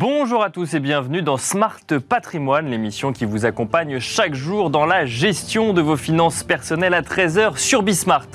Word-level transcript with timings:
Bonjour 0.00 0.44
à 0.44 0.50
tous 0.50 0.74
et 0.74 0.78
bienvenue 0.78 1.22
dans 1.22 1.38
Smart 1.38 1.80
Patrimoine, 2.08 2.70
l'émission 2.70 3.12
qui 3.12 3.24
vous 3.24 3.46
accompagne 3.46 3.98
chaque 3.98 4.32
jour 4.32 4.70
dans 4.70 4.86
la 4.86 5.06
gestion 5.06 5.72
de 5.72 5.82
vos 5.82 5.96
finances 5.96 6.44
personnelles 6.44 6.94
à 6.94 7.02
13h 7.02 7.56
sur 7.56 7.82
Bismart. 7.82 8.28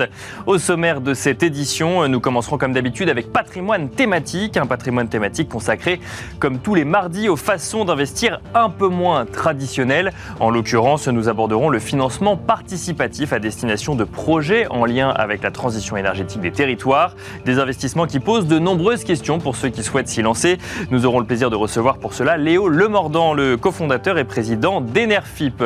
Au 0.46 0.58
sommaire 0.58 1.00
de 1.00 1.14
cette 1.14 1.42
édition, 1.42 2.06
nous 2.10 2.20
commencerons 2.20 2.58
comme 2.58 2.74
d'habitude 2.74 3.08
avec 3.08 3.32
patrimoine 3.32 3.90
thématique, 3.90 4.58
un 4.58 4.66
patrimoine 4.66 5.08
thématique 5.08 5.48
consacré 5.48 6.02
comme 6.38 6.60
tous 6.60 6.76
les 6.76 6.84
mardis 6.84 7.30
aux 7.30 7.38
façons 7.38 7.86
d'investir 7.86 8.42
un 8.54 8.70
peu 8.70 8.90
moins 8.90 9.26
traditionnelles. 9.26 10.12
En 10.42 10.50
l'occurrence, 10.50 11.08
nous 11.08 11.30
aborderons 11.30 11.70
le 11.70 11.80
financement 11.80 12.36
participatif 12.36 13.32
à 13.32 13.40
destination 13.40 13.96
de 13.96 14.04
projets 14.04 14.68
en 14.68 14.84
lien 14.84 15.12
avec 15.12 15.42
la 15.42 15.52
transition 15.52 15.96
énergétique 15.96 16.42
des 16.42 16.52
territoires, 16.52 17.16
des 17.46 17.58
investissements 17.58 18.06
qui 18.06 18.20
posent 18.20 18.48
de 18.48 18.60
nombreuses 18.60 19.06
questions 19.06 19.40
pour 19.40 19.56
ceux 19.56 19.70
qui 19.70 19.82
souhaitent 19.82 20.10
s'y 20.10 20.22
lancer. 20.22 20.58
Nous 20.92 21.06
aurons 21.06 21.20
le 21.20 21.26
plaisir 21.26 21.52
recevoir 21.56 21.98
pour 21.98 22.14
cela 22.14 22.38
Léo 22.38 22.68
Lemordant, 22.68 23.34
le 23.34 23.58
cofondateur 23.58 24.18
et 24.18 24.24
président 24.24 24.82
d'Enerfip. 24.82 25.64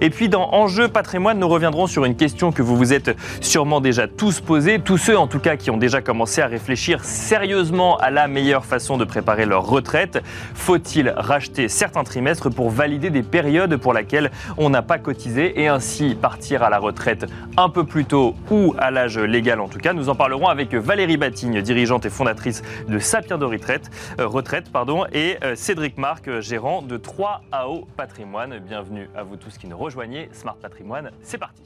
Et 0.00 0.10
puis 0.10 0.28
dans 0.28 0.50
Enjeu 0.52 0.88
patrimoine, 0.88 1.38
nous 1.38 1.48
reviendrons 1.48 1.86
sur 1.86 2.04
une 2.04 2.16
question 2.16 2.52
que 2.52 2.62
vous 2.62 2.76
vous 2.76 2.92
êtes 2.92 3.16
sûrement 3.40 3.80
déjà 3.80 4.06
tous 4.08 4.40
posée, 4.40 4.78
tous 4.78 4.98
ceux 4.98 5.18
en 5.18 5.26
tout 5.26 5.40
cas 5.40 5.56
qui 5.56 5.70
ont 5.70 5.76
déjà 5.76 6.00
commencé 6.00 6.40
à 6.40 6.46
réfléchir 6.46 7.04
sérieusement 7.04 7.96
à 7.98 8.10
la 8.10 8.28
meilleure 8.28 8.64
façon 8.64 8.96
de 8.96 9.04
préparer 9.04 9.46
leur 9.46 9.66
retraite. 9.66 10.22
Faut-il 10.54 11.10
racheter 11.16 11.68
certains 11.68 12.04
trimestres 12.04 12.50
pour 12.50 12.70
valider 12.70 13.10
des 13.10 13.22
périodes 13.22 13.76
pour 13.76 13.92
lesquelles 13.92 14.30
on 14.56 14.70
n'a 14.70 14.82
pas 14.82 14.98
cotisé 14.98 15.60
et 15.60 15.68
ainsi 15.68 16.14
partir 16.14 16.62
à 16.62 16.70
la 16.70 16.78
retraite 16.78 17.26
un 17.56 17.68
peu 17.68 17.84
plus 17.84 18.04
tôt 18.04 18.34
ou 18.50 18.74
à 18.78 18.90
l'âge 18.90 19.18
légal 19.18 19.60
en 19.60 19.68
tout 19.68 19.78
cas? 19.78 19.92
Nous 19.92 20.08
en 20.08 20.14
parlerons 20.14 20.48
avec 20.48 20.74
Valérie 20.74 21.16
Batigne, 21.16 21.62
dirigeante 21.62 22.06
et 22.06 22.10
fondatrice 22.10 22.62
de 22.88 22.98
Sapien 22.98 23.38
de 23.38 23.44
Retraite, 23.44 23.90
euh, 24.20 24.26
retraite 24.26 24.70
pardon, 24.70 25.04
et 25.12 25.25
euh, 25.42 25.56
Cédric 25.56 25.98
Marc, 25.98 26.28
euh, 26.28 26.40
gérant 26.40 26.82
de 26.82 26.96
3AO 26.98 27.86
Patrimoine. 27.96 28.58
Bienvenue 28.58 29.08
à 29.14 29.22
vous 29.22 29.36
tous 29.36 29.58
qui 29.58 29.66
nous 29.66 29.76
rejoignez. 29.76 30.28
Smart 30.32 30.56
Patrimoine, 30.56 31.10
c'est 31.22 31.38
parti. 31.38 31.62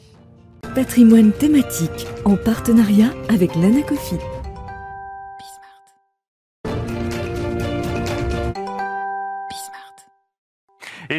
Patrimoine 0.75 1.33
thématique 1.33 2.07
en 2.25 2.37
partenariat 2.37 3.11
avec 3.29 3.55
l'Anacofi. 3.57 4.17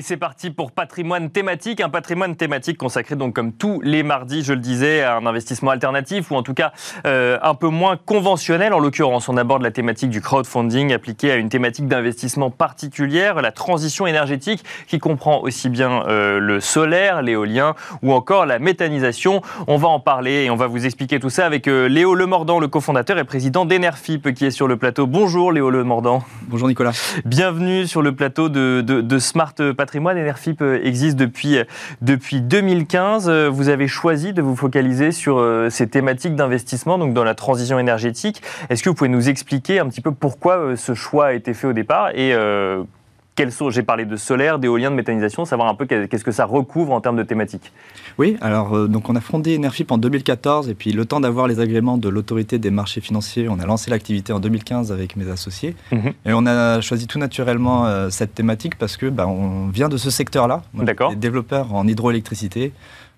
C'est 0.04 0.18
parti 0.18 0.50
pour 0.50 0.72
patrimoine 0.72 1.30
thématique, 1.30 1.80
un 1.80 1.90
patrimoine 1.90 2.36
thématique 2.36 2.78
consacré 2.78 3.16
donc 3.16 3.36
comme 3.36 3.54
tous 3.54 3.82
les 3.82 4.02
mardis, 4.02 4.44
je 4.44 4.54
le 4.54 4.60
disais, 4.60 5.04
à 5.04 5.18
un 5.18 5.26
investissement 5.28 5.70
alternatif 5.70 6.32
ou 6.32 6.36
en 6.36 6.44
tout 6.44 6.56
cas 6.56 6.72
euh, 7.06 7.38
un 7.44 7.54
peu 7.54 7.68
moins 7.68 7.98
conventionnel. 7.98 8.74
En 8.74 8.80
l'occurrence, 8.80 9.30
on 9.30 9.38
aborde 9.38 9.62
la 9.62 9.70
thématique 9.70 10.10
du 10.10 10.20
crowdfunding 10.20 10.92
appliquée 10.92 11.32
à 11.32 11.36
une 11.36 11.50
thématique 11.50 11.88
d'investissement 11.88 12.50
particulière, 12.50 13.42
la 13.42 13.52
transition 13.52 14.08
énergétique 14.08 14.64
qui 14.88 14.98
comprend 14.98 15.42
aussi 15.42 15.70
bien 15.70 16.04
euh, 16.08 16.40
le 16.40 16.62
solaire, 16.62 17.22
l'éolien 17.22 17.76
ou 18.02 18.14
encore 18.14 18.48
la 18.48 18.58
méthanisation. 18.58 19.42
On 19.68 19.78
va 19.78 19.88
en 19.90 20.00
parler 20.00 20.46
et 20.46 20.50
on 20.50 20.56
va 20.56 20.66
vous 20.66 20.86
expliquer 20.86 21.20
tout 21.20 21.30
ça 21.30 21.46
avec 21.46 21.68
euh, 21.68 21.88
Léo 21.88 22.16
Lemordant, 22.16 22.60
le 22.60 22.68
cofondateur 22.68 23.20
et 23.20 23.24
président 23.24 23.66
d'Enerfip 23.66 24.34
qui 24.34 24.46
est 24.46 24.52
sur 24.52 24.68
le 24.68 24.78
plateau. 24.78 25.06
Bonjour 25.06 25.52
Léo 25.52 25.70
Lemordant. 25.70 26.24
Bonjour 26.48 26.68
Nicolas. 26.68 26.94
Bienvenue 27.26 27.86
sur 27.86 28.02
le 28.02 28.16
plateau 28.16 28.50
de, 28.50 28.82
de, 28.82 29.02
de 29.02 29.20
Smart 29.20 29.54
patrimoine. 29.54 29.91
Enerfip 30.00 30.62
euh, 30.62 30.80
existe 30.84 31.18
depuis, 31.18 31.58
euh, 31.58 31.64
depuis 32.02 32.42
2015. 32.42 33.30
Euh, 33.30 33.50
vous 33.50 33.70
avez 33.70 33.88
choisi 33.88 34.34
de 34.34 34.42
vous 34.42 34.56
focaliser 34.56 35.12
sur 35.12 35.42
ces 35.70 35.88
thématiques 35.88 36.36
d'investissement, 36.36 36.98
donc 36.98 37.14
dans 37.14 37.24
la 37.24 37.36
transition 37.36 37.80
énergétique. 37.80 38.42
Est-ce 38.70 38.84
que 38.84 38.90
vous 38.90 38.96
pouvez 38.96 39.10
nous 39.10 39.30
expliquer 39.30 39.80
un 39.80 39.88
petit 39.88 40.02
peu 40.02 40.12
pourquoi 40.12 40.76
ce 40.76 40.94
choix 40.94 41.28
a 41.28 41.34
été 41.34 41.54
fait 41.54 41.68
au 41.68 41.74
départ 41.74 42.12
et 42.16 42.34
j'ai 43.70 43.84
parlé 43.84 44.06
de 44.06 44.16
solaire, 44.16 44.60
d'éolien, 44.60 44.92
de 44.92 44.96
méthanisation, 44.96 45.46
savoir 45.46 45.68
un 45.68 45.76
peu 45.76 45.86
qu'est-ce 45.86 46.24
que 46.24 46.32
ça 46.32 46.46
recouvre 46.46 46.94
en 46.94 47.02
termes 47.02 47.18
de 47.18 47.24
thématiques. 47.24 47.72
Oui, 48.18 48.38
alors 48.42 48.88
donc 48.88 49.10
on 49.10 49.16
a 49.16 49.22
fondé 49.22 49.56
Enerfip 49.58 49.92
en 49.92 49.98
2014 49.98 50.70
et 50.70 50.76
puis 50.76 50.92
le 50.92 51.06
temps 51.06 51.20
d'avoir 51.20 51.48
les 51.48 51.60
agréments 51.60 51.98
de 51.98 52.10
l'autorité 52.10 52.60
des 52.60 52.72
marchés 52.72 53.02
financiers, 53.02 53.48
on 53.50 53.60
a 53.60 53.66
lancé 53.66 53.90
l'activité 53.90 54.34
en 54.34 54.40
2015 54.40 54.92
avec 54.92 55.16
mes 55.16 55.30
associés 55.30 55.76
mhm. 55.92 56.14
et 56.26 56.34
on 56.34 56.46
a 56.46 56.82
choisi 56.82 57.08
tout 57.08 57.20
naturellement 57.20 58.10
cette 58.10 58.36
thématique 58.36 58.78
parce 58.78 58.98
que 58.98 59.08
bah, 59.08 59.28
on 59.28 59.68
vient 59.68 59.90
de 59.90 59.98
ce 59.98 60.10
secteur-là, 60.10 60.64
développeur 61.16 61.74
en 61.74 61.88
hydroélectricité. 61.88 62.74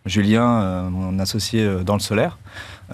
Julien, 0.05 0.89
mon 0.89 1.17
associé 1.19 1.65
dans 1.85 1.93
le 1.93 2.01
solaire. 2.01 2.37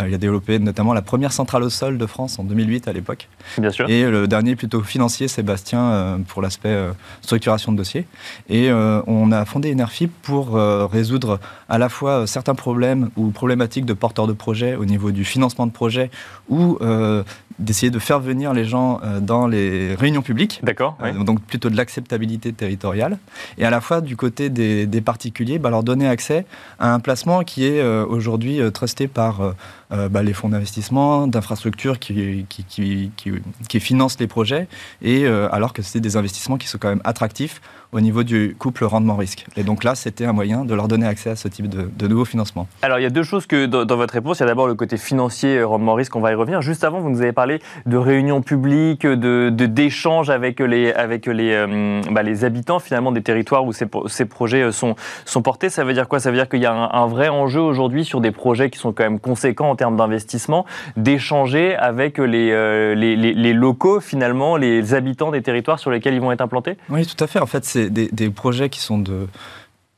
Euh, 0.01 0.07
il 0.07 0.13
a 0.13 0.17
développé 0.17 0.59
notamment 0.59 0.93
la 0.93 1.01
première 1.01 1.31
centrale 1.31 1.63
au 1.63 1.69
sol 1.69 1.97
de 1.97 2.05
France 2.05 2.39
en 2.39 2.43
2008 2.43 2.87
à 2.87 2.93
l'époque. 2.93 3.27
Bien 3.57 3.71
sûr. 3.71 3.89
Et 3.89 4.09
le 4.09 4.27
dernier 4.27 4.55
plutôt 4.55 4.81
financier, 4.81 5.27
Sébastien, 5.27 5.81
euh, 5.81 6.17
pour 6.27 6.41
l'aspect 6.41 6.69
euh, 6.69 6.91
structuration 7.21 7.71
de 7.71 7.77
dossier. 7.77 8.05
Et 8.49 8.71
on 8.71 9.31
a 9.31 9.45
fondé 9.45 9.71
Enerfip 9.73 10.11
pour 10.21 10.55
résoudre 10.91 11.39
à 11.69 11.77
la 11.77 11.89
fois 11.89 12.27
certains 12.27 12.55
problèmes 12.55 13.09
ou 13.15 13.29
problématiques 13.29 13.85
de 13.85 13.93
porteurs 13.93 14.27
de 14.27 14.33
projets 14.33 14.75
au 14.75 14.85
niveau 14.85 15.11
du 15.11 15.23
financement 15.23 15.65
de 15.67 15.71
projets 15.71 16.09
ou 16.49 16.77
d'essayer 17.59 17.89
de 17.89 17.99
faire 17.99 18.19
venir 18.19 18.53
les 18.53 18.65
gens 18.65 19.01
dans 19.21 19.47
les 19.47 19.95
réunions 19.95 20.21
publiques. 20.21 20.59
D'accord. 20.63 20.97
Donc 21.25 21.41
plutôt 21.41 21.69
de 21.69 21.77
l'acceptabilité 21.77 22.53
territoriale. 22.53 23.17
Et 23.57 23.65
à 23.65 23.69
la 23.69 23.81
fois 23.81 24.01
du 24.01 24.15
côté 24.15 24.49
des, 24.49 24.85
des 24.88 25.01
bah, 25.01 25.69
leur 25.69 25.83
donner 25.83 26.07
accès 26.07 26.45
à 26.79 26.93
un 26.93 26.99
placement 26.99 27.43
qui 27.43 27.65
est 27.65 27.83
aujourd'hui 27.83 28.59
trusté 28.71 29.07
par 29.07 29.53
euh, 29.91 30.07
bah, 30.09 30.22
les 30.22 30.33
fonds 30.33 30.50
d'investissement, 30.50 31.25
d'infrastructures 31.27 31.97
qui, 31.97 32.45
qui, 32.47 33.11
qui, 33.67 33.79
financent 33.79 34.19
les 34.19 34.27
projets, 34.27 34.67
et 35.01 35.25
euh, 35.25 35.50
alors 35.51 35.73
que 35.73 35.81
c'est 35.81 36.00
des 36.00 36.16
investissements 36.16 36.57
qui 36.57 36.67
sont 36.67 36.77
quand 36.77 36.89
même 36.89 37.01
attractifs 37.03 37.61
au 37.91 38.01
niveau 38.01 38.23
du 38.23 38.55
couple 38.57 38.85
rendement-risque. 38.85 39.45
Et 39.57 39.63
donc 39.63 39.83
là, 39.83 39.95
c'était 39.95 40.25
un 40.25 40.33
moyen 40.33 40.66
de 40.66 40.73
leur 40.73 40.88
donner 40.88 41.07
accès 41.07 41.31
à 41.31 41.35
ce 41.35 41.47
type 41.47 41.67
de, 41.67 41.89
de 41.91 42.07
nouveaux 42.07 42.25
financements. 42.25 42.67
Alors, 42.81 43.00
il 43.00 43.03
y 43.03 43.05
a 43.05 43.09
deux 43.09 43.23
choses 43.23 43.45
que 43.45 43.66
dans, 43.66 43.97
votre 43.97 44.13
réponse. 44.13 44.39
Il 44.39 44.41
y 44.41 44.44
a 44.44 44.47
d'abord 44.47 44.67
le 44.67 44.75
côté 44.75 44.97
financier, 44.97 45.57
euh, 45.57 45.67
rendement-risque, 45.67 46.16
on 46.16 46.22
va 46.22 46.31
y 46.31 46.35
revenir. 46.35 46.61
Juste 46.61 46.83
avant, 46.83 47.00
vous 47.00 47.09
nous 47.09 47.22
avez 47.22 47.33
parlé 47.33 47.59
de 47.85 47.97
réunions 47.97 48.41
publiques, 48.41 49.05
de, 49.05 49.50
d'échanges 49.50 50.29
avec, 50.29 50.59
les, 50.59 50.91
avec 50.94 51.25
les, 51.25 51.66
bah, 52.11 52.23
les 52.23 52.45
habitants 52.45 52.79
finalement 52.79 53.11
des 53.11 53.22
territoires 53.22 53.66
où 53.66 53.73
ces, 53.73 53.85
ces, 54.07 54.25
projets 54.25 54.71
sont, 54.71 54.95
sont 55.25 55.41
portés. 55.41 55.69
Ça 55.69 55.83
veut 55.83 55.94
dire 55.94 56.07
quoi? 56.07 56.19
Ça 56.19 56.31
veut 56.31 56.38
dire 56.38 56.47
qu'il 56.47 56.61
y 56.61 56.66
a 56.66 56.73
un, 56.73 56.89
un 56.91 57.07
vrai 57.07 57.29
enjeu 57.29 57.59
aujourd'hui 57.59 58.06
sur 58.06 58.21
des 58.21 58.31
projets 58.31 58.69
qui 58.69 58.79
sont 58.79 58.94
quand 58.94 59.03
même 59.03 59.19
conséquents 59.19 59.69
en 59.69 59.75
termes 59.75 59.97
d'investissement, 59.97 60.66
d'échanger 60.97 61.75
avec 61.75 62.19
euh, 62.19 62.95
les, 62.95 63.16
les, 63.16 63.53
locaux, 63.53 64.00
finalement, 64.00 64.57
les 64.57 64.94
habitants 64.94 65.31
des 65.31 65.41
territoires 65.41 65.79
sur 65.79 65.91
lesquels 65.91 66.13
ils 66.13 66.21
vont 66.21 66.31
être 66.31 66.41
implantés? 66.41 66.77
Oui, 66.89 67.06
tout 67.06 67.21
à 67.23 67.27
fait. 67.27 67.39
En 67.39 67.45
fait, 67.45 67.66
c'est 67.66 67.78
des, 67.88 68.29
projets 68.29 68.69
qui 68.69 68.79
sont 68.79 69.00
de 69.00 69.28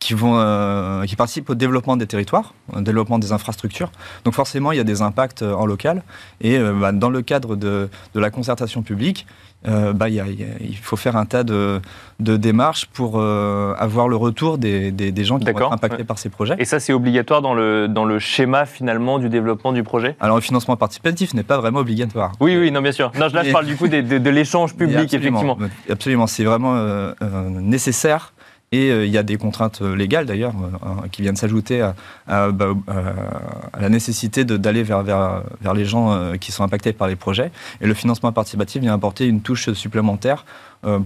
qui, 0.02 0.14
vont, 0.14 0.34
euh, 0.36 1.06
qui 1.06 1.16
participent 1.16 1.50
au 1.50 1.56
développement 1.56 1.96
des 1.96 2.08
territoires, 2.08 2.54
au 2.76 2.82
développement 2.82 3.20
des 3.20 3.32
infrastructures. 3.32 3.92
Donc 4.26 4.34
forcément, 4.34 4.74
il 4.74 4.78
y 4.78 4.82
a 4.82 4.84
des 4.84 5.02
impacts 5.02 5.44
euh, 5.44 5.54
en 5.54 5.66
local. 5.66 6.04
Et 6.42 6.60
bah, 6.60 6.92
dans 6.92 7.10
le 7.10 7.22
cadre 7.22 7.56
de, 7.56 7.90
de 8.14 8.20
la 8.20 8.30
concertation 8.30 8.82
publique, 8.82 9.26
euh, 9.68 9.94
bah, 9.94 10.10
il 10.10 10.78
faut 10.82 10.96
faire 10.96 11.16
un 11.16 11.26
tas 11.26 11.44
de, 11.44 11.82
démarches 12.20 12.88
pour 12.88 13.20
euh, 13.20 13.76
avoir 13.78 14.08
le 14.08 14.16
retour 14.16 14.58
des, 14.58 14.92
gens 15.24 15.38
qui 15.38 15.48
être 15.48 15.72
impactés 15.72 16.04
par 16.04 16.18
ces 16.18 16.30
projets. 16.30 16.56
Et 16.58 16.66
ça, 16.66 16.80
c'est 16.80 16.94
obligatoire 16.94 17.42
dans 17.42 17.54
le, 17.54 17.88
dans 17.88 18.06
le 18.06 18.18
schéma 18.18 18.66
finalement 18.66 19.20
du 19.20 19.30
développement 19.30 19.72
du 19.72 19.84
projet? 19.84 20.16
Alors 20.20 20.38
le 20.38 20.42
financement 20.42 20.78
participatif 20.78 21.34
n'est 21.34 21.44
pas 21.44 21.58
vraiment 21.58 21.80
obligatoire. 21.80 22.32
Oui, 22.40 22.58
oui, 22.58 22.72
non, 22.72 22.82
bien 22.82 22.92
sûr. 22.92 23.12
Non, 23.20 23.28
là, 23.32 23.44
je 23.44 23.52
parle 23.52 23.66
du 23.68 23.76
coup 23.76 23.88
de, 23.88 24.02
de 24.02 24.30
l'échange 24.30 24.76
public, 24.78 25.14
effectivement. 25.14 25.58
Absolument, 25.90 26.26
c'est 26.26 26.44
vraiment 26.44 26.76
euh, 26.76 27.14
nécessaire 27.50 28.34
et 28.72 28.90
euh, 28.90 29.06
il 29.06 29.12
y 29.12 29.18
a 29.18 29.24
des 29.24 29.38
contraintes 29.38 29.82
euh, 29.82 29.96
légales 29.96 30.26
d'ailleurs 30.26 30.54
euh, 30.56 31.08
qui 31.12 31.22
viennent 31.22 31.36
s'ajouter 31.36 31.82
à, 32.28 32.52
bah, 32.52 32.74
la 33.80 33.90
nécessité 33.90 34.46
d'aller 34.46 34.84
vers, 34.84 35.04
vers, 35.04 35.74
les 35.74 35.86
gens 35.86 36.34
qui 36.40 36.52
sont 36.52 36.64
impactés 36.64 36.94
par 36.94 37.08
les 37.08 37.16
projets. 37.16 37.52
Et 37.82 37.88
le 37.88 37.94
financement 37.94 38.32
participatif 38.32 38.82
vient 38.82 38.94
apporter 38.94 39.28
une 39.28 39.42
touche 39.42 39.74
supplémentaire 39.74 40.46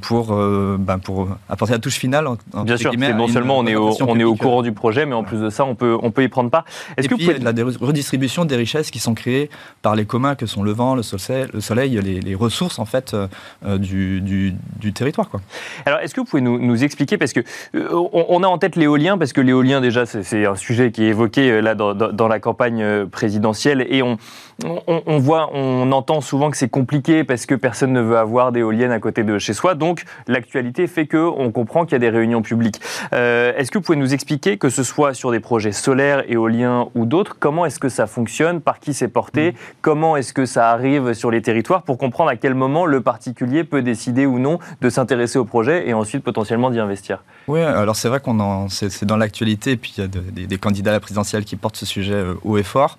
pour, 0.02 0.32
euh, 0.32 0.78
ben, 0.80 1.00
pour 1.00 1.28
apporter 1.50 1.74
la 1.74 1.80
touche 1.80 1.98
finale. 1.98 2.26
Bien 2.64 2.78
sûr, 2.78 2.94
non 2.98 3.28
seulement 3.28 3.60
on 3.60 3.68
est, 3.68 3.76
au, 3.76 3.92
on 4.02 4.18
est 4.18 4.24
au 4.24 4.36
courant 4.36 4.62
du 4.62 4.72
projet, 4.72 5.06
mais 5.06 5.16
en 5.16 5.24
plus 5.24 5.42
de 5.42 5.50
ça, 5.50 5.66
on 5.66 5.76
peut, 5.76 5.98
on 6.02 6.12
peut 6.12 6.24
y 6.24 6.30
prendre 6.30 6.50
part. 6.50 6.64
Est-ce 6.96 7.10
que 7.10 7.16
puis, 7.16 7.26
vous 7.26 7.34
pouvez... 7.34 7.44
la 7.44 7.86
redistribution 7.86 8.46
des 8.46 8.56
richesses 8.56 8.90
qui 8.90 9.00
sont 9.00 9.14
créées 9.14 9.50
par 9.82 9.96
les 9.96 10.06
communs 10.06 10.36
que 10.36 10.46
sont 10.46 10.64
le 10.64 10.72
vent, 10.72 10.96
le 10.96 11.04
soleil, 11.04 11.48
le 11.54 11.60
soleil 11.60 12.00
les, 12.02 12.22
les 12.22 12.36
ressources 12.36 12.80
en 12.80 12.86
fait 12.86 13.14
euh, 13.14 13.78
du, 13.78 14.22
du, 14.22 14.54
du, 14.80 14.94
territoire. 14.94 15.30
Quoi. 15.30 15.42
Alors, 15.86 16.00
est-ce 16.00 16.16
que 16.16 16.22
vous 16.22 16.26
pouvez 16.26 16.42
nous, 16.42 16.58
nous 16.58 16.84
expliquer, 16.84 17.18
parce 17.18 17.34
que 17.34 17.42
on, 17.74 18.44
a 18.44 18.48
en 18.48 18.58
tête 18.58 18.78
l'éolien, 18.78 19.18
parce 19.18 19.34
que 19.34 19.42
l'éolien 19.42 19.82
déjà 19.82 20.06
c'est 20.06 20.46
un 20.46 20.56
sujet 20.56 20.92
qui 20.92 21.04
est 21.04 21.10
évoqué 21.10 21.62
là 21.62 21.76
dans, 21.76 21.94
dans, 21.94 22.28
la 22.28 22.40
campagne 22.40 23.06
présidentielle, 23.08 23.86
et 23.90 24.02
on, 24.02 24.18
on, 24.64 25.02
on 25.06 25.18
voit, 25.18 25.50
on 25.54 25.92
entend 25.92 26.22
souvent 26.22 26.50
que 26.50 26.58
c'est 26.58 26.70
compliqué 26.70 27.26
parce 27.26 27.46
que 27.46 27.56
personne 27.56 27.92
ne 27.92 28.02
veut 28.02 28.18
avoir 28.18 28.54
d'éoliennes 28.54 28.92
à 28.92 29.00
côté 29.00 29.24
de 29.24 29.38
chez 29.38 29.54
soi 29.54 29.65
soit. 29.66 29.76
Donc 29.76 30.06
l'actualité 30.28 30.86
fait 30.86 31.08
qu'on 31.08 31.52
comprend 31.52 31.86
qu'il 31.86 31.94
y 31.94 31.96
a 31.96 32.00
des 32.00 32.10
réunions 32.10 32.42
publiques. 32.42 32.80
Euh, 33.14 33.54
est-ce 33.58 33.72
que 33.72 33.80
vous 33.80 33.84
pouvez 33.84 33.98
nous 33.98 34.14
expliquer, 34.14 34.58
que 34.58 34.70
ce 34.70 34.84
soit 34.84 35.14
sur 35.14 35.32
des 35.32 35.40
projets 35.40 35.72
solaires, 35.72 36.24
éoliens 36.28 36.88
ou 36.94 37.06
d'autres, 37.06 37.38
comment 37.40 37.66
est-ce 37.66 37.80
que 37.80 37.90
ça 37.90 38.06
fonctionne, 38.06 38.62
par 38.62 38.80
qui 38.80 38.94
c'est 38.94 39.08
porté, 39.08 39.52
mm. 39.52 39.56
comment 39.82 40.18
est-ce 40.18 40.34
que 40.34 40.46
ça 40.46 40.70
arrive 40.70 41.14
sur 41.14 41.32
les 41.32 41.42
territoires 41.42 41.82
pour 41.82 41.98
comprendre 41.98 42.30
à 42.30 42.36
quel 42.36 42.54
moment 42.54 42.86
le 42.86 43.02
particulier 43.02 43.64
peut 43.64 43.82
décider 43.82 44.28
ou 44.28 44.38
non 44.38 44.60
de 44.82 44.90
s'intéresser 44.90 45.40
au 45.40 45.46
projet 45.46 45.88
et 45.88 45.94
ensuite 45.94 46.24
potentiellement 46.24 46.70
d'y 46.70 46.80
investir? 46.80 47.24
Oui, 47.48 47.62
alors 47.62 47.96
c'est 47.96 48.10
vrai 48.10 48.20
qu'on 48.20 48.70
c'est 48.70 49.06
dans 49.06 49.18
l'actualité, 49.18 49.72
et 49.72 49.78
puis 49.78 49.94
il 49.98 50.02
y 50.02 50.04
a 50.04 50.08
des, 50.08 50.48
des, 50.48 50.58
candidats 50.58 50.92
à 50.92 50.94
la 50.94 51.00
présidentielle 51.00 51.46
qui 51.46 51.56
portent 51.56 51.78
ce 51.78 51.86
sujet 51.86 52.14
euh, 52.14 52.36
haut 52.44 52.58
et 52.58 52.64
fort. 52.64 52.98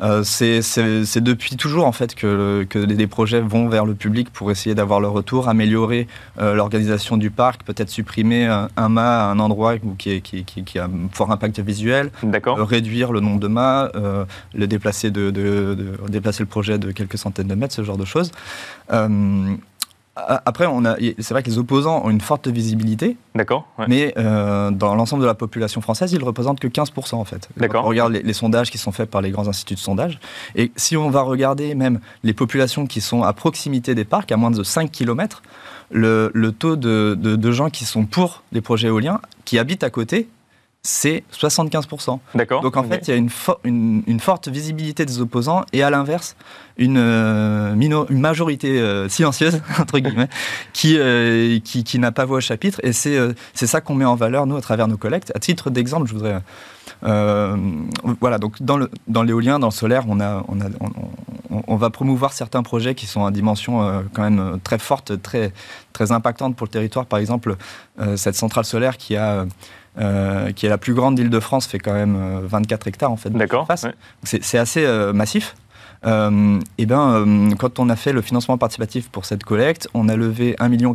Euh, 0.00 0.22
c'est 0.22 1.20
depuis 1.20 1.56
toujours 1.56 1.86
en 1.86 1.92
fait 1.92 2.14
que, 2.14 2.64
que, 2.68 2.78
des 2.78 3.06
projets 3.06 3.40
vont 3.40 3.68
vers 3.68 3.84
le 3.84 3.94
public 3.94 4.30
pour 4.30 4.50
essayer 4.50 4.74
d'avoir 4.74 5.00
le 5.00 5.08
retour, 5.08 5.48
améliorer 5.48 6.06
euh, 6.38 6.54
l'organisation 6.54 7.16
du 7.16 7.30
parc, 7.30 7.64
peut-être 7.64 7.88
supprimer 7.88 8.46
un, 8.46 8.88
mât 8.88 9.28
à 9.28 9.30
un 9.30 9.38
endroit 9.40 9.74
qui, 9.98 10.22
qui, 10.22 10.44
qui, 10.44 10.78
a 10.78 10.84
un 10.84 11.08
fort 11.12 11.30
impact 11.32 11.58
visuel, 11.60 12.10
euh, 12.24 12.62
réduire 12.62 13.12
le 13.12 13.20
nombre 13.20 13.40
de 13.40 13.48
mâts, 13.48 13.90
le 14.54 14.66
déplacer, 14.66 15.10
de, 15.10 15.30
de, 15.30 15.96
déplacer 16.08 16.42
le 16.42 16.48
projet 16.48 16.78
de 16.78 16.92
quelques 16.92 17.18
centaines 17.18 17.48
de 17.48 17.54
mètres, 17.54 17.74
ce 17.74 17.82
genre 17.82 17.98
de 17.98 18.04
choses. 18.04 18.30
Après, 20.26 20.66
c'est 21.18 21.30
vrai 21.30 21.42
que 21.42 21.48
les 21.48 21.58
opposants 21.58 22.04
ont 22.04 22.10
une 22.10 22.20
forte 22.20 22.48
visibilité. 22.48 23.16
D'accord. 23.34 23.66
Mais 23.88 24.12
euh, 24.16 24.70
dans 24.70 24.94
l'ensemble 24.94 25.22
de 25.22 25.26
la 25.26 25.34
population 25.34 25.80
française, 25.80 26.12
ils 26.12 26.22
représentent 26.22 26.60
que 26.60 26.68
15% 26.68 27.14
en 27.14 27.24
fait. 27.24 27.48
D'accord. 27.56 27.84
On 27.84 27.88
regarde 27.88 28.12
les, 28.12 28.32
sondages 28.32 28.70
qui 28.70 28.78
sont 28.78 28.92
faits 28.92 29.10
par 29.10 29.22
les 29.22 29.30
grands 29.30 29.48
instituts 29.48 29.74
de 29.74 29.78
sondage. 29.78 30.18
Et 30.54 30.72
si 30.76 30.96
on 30.96 31.10
va 31.10 31.22
regarder 31.22 31.74
même 31.74 32.00
les 32.24 32.32
populations 32.32 32.86
qui 32.86 33.00
sont 33.00 33.22
à 33.22 33.32
proximité 33.32 33.94
des 33.94 34.04
parcs, 34.04 34.32
à 34.32 34.36
moins 34.36 34.50
de 34.50 34.62
5 34.62 34.90
km, 34.90 35.42
le, 35.90 36.50
taux 36.50 36.76
de, 36.76 37.14
de 37.14 37.50
gens 37.52 37.70
qui 37.70 37.84
sont 37.84 38.04
pour 38.04 38.42
les 38.52 38.60
projets 38.60 38.88
éoliens, 38.88 39.20
qui 39.44 39.58
habitent 39.58 39.84
à 39.84 39.90
côté, 39.90 40.28
c'est 40.82 41.24
75%. 41.32 42.18
D'accord. 42.34 42.62
Donc 42.62 42.76
en 42.76 42.84
fait, 42.84 43.08
il 43.08 43.10
y 43.10 43.14
a 43.14 43.16
une, 43.16 44.02
une, 44.06 44.20
forte 44.20 44.48
visibilité 44.48 45.04
des 45.04 45.20
opposants 45.20 45.64
et 45.72 45.82
à 45.82 45.90
l'inverse, 45.90 46.36
une, 46.76 46.98
euh, 46.98 47.74
une, 47.74 48.20
majorité 48.20 48.80
euh, 48.80 49.08
silencieuse, 49.08 49.60
entre 49.78 49.98
guillemets, 49.98 50.28
qui, 50.72 50.96
euh, 50.98 51.58
qui, 51.60 51.82
qui 51.82 51.98
n'a 51.98 52.12
pas 52.12 52.24
voix 52.24 52.38
au 52.38 52.40
chapitre. 52.40 52.80
Et 52.84 52.92
c'est 52.92 53.18
c'est 53.54 53.66
ça 53.66 53.80
qu'on 53.80 53.94
met 53.94 54.04
en 54.04 54.14
valeur, 54.14 54.46
nous, 54.46 54.56
à 54.56 54.60
travers 54.60 54.86
nos 54.86 54.96
collectes. 54.96 55.32
À 55.34 55.40
titre 55.40 55.70
d'exemple, 55.70 56.06
je 56.06 56.14
voudrais. 56.14 56.40
voilà, 57.02 58.38
donc 58.38 58.62
dans 58.62 58.78
l'éolien, 59.22 59.54
dans, 59.54 59.58
dans, 59.58 59.66
le 59.66 59.72
solaire, 59.72 60.04
on, 60.08 60.20
a, 60.20 60.44
on, 60.48 60.60
a, 60.60 60.66
on, 61.50 61.62
on, 61.66 61.76
va 61.76 61.90
promouvoir 61.90 62.32
certains 62.32 62.62
projets 62.62 62.94
qui 62.94 63.06
sont 63.06 63.24
à 63.24 63.30
dimension 63.32 64.04
quand 64.12 64.22
même 64.22 64.58
très 64.62 64.78
forte, 64.78 65.20
très, 65.20 65.52
très 65.92 66.12
impactante 66.12 66.54
pour 66.54 66.66
le 66.66 66.70
territoire. 66.70 67.04
Par 67.04 67.18
exemple, 67.18 67.56
cette 68.16 68.36
centrale 68.36 68.64
solaire 68.64 68.96
qui 68.96 69.16
a 69.16 69.44
euh, 69.98 70.52
qui 70.52 70.66
est 70.66 70.68
la 70.68 70.78
plus 70.78 70.94
grande 70.94 71.16
d'Île-de-France, 71.16 71.66
fait 71.66 71.80
quand 71.80 71.92
même 71.92 72.40
24 72.44 72.86
euh, 72.86 72.88
hectares 72.88 73.10
en 73.10 73.16
fait. 73.16 73.30
D'accord. 73.30 73.66
C'est 74.22 74.58
assez 74.58 74.84
euh, 74.84 75.12
massif. 75.12 75.56
et 76.04 76.86
ben, 76.86 77.48
quand 77.58 77.80
on 77.80 77.88
a 77.88 77.96
fait 77.96 78.12
le 78.12 78.22
financement 78.22 78.58
participatif 78.58 79.08
pour 79.08 79.24
cette 79.24 79.42
collecte, 79.42 79.88
on 79.94 80.08
a 80.08 80.14
levé 80.14 80.54
1,4 80.60 80.68
million 80.68 80.94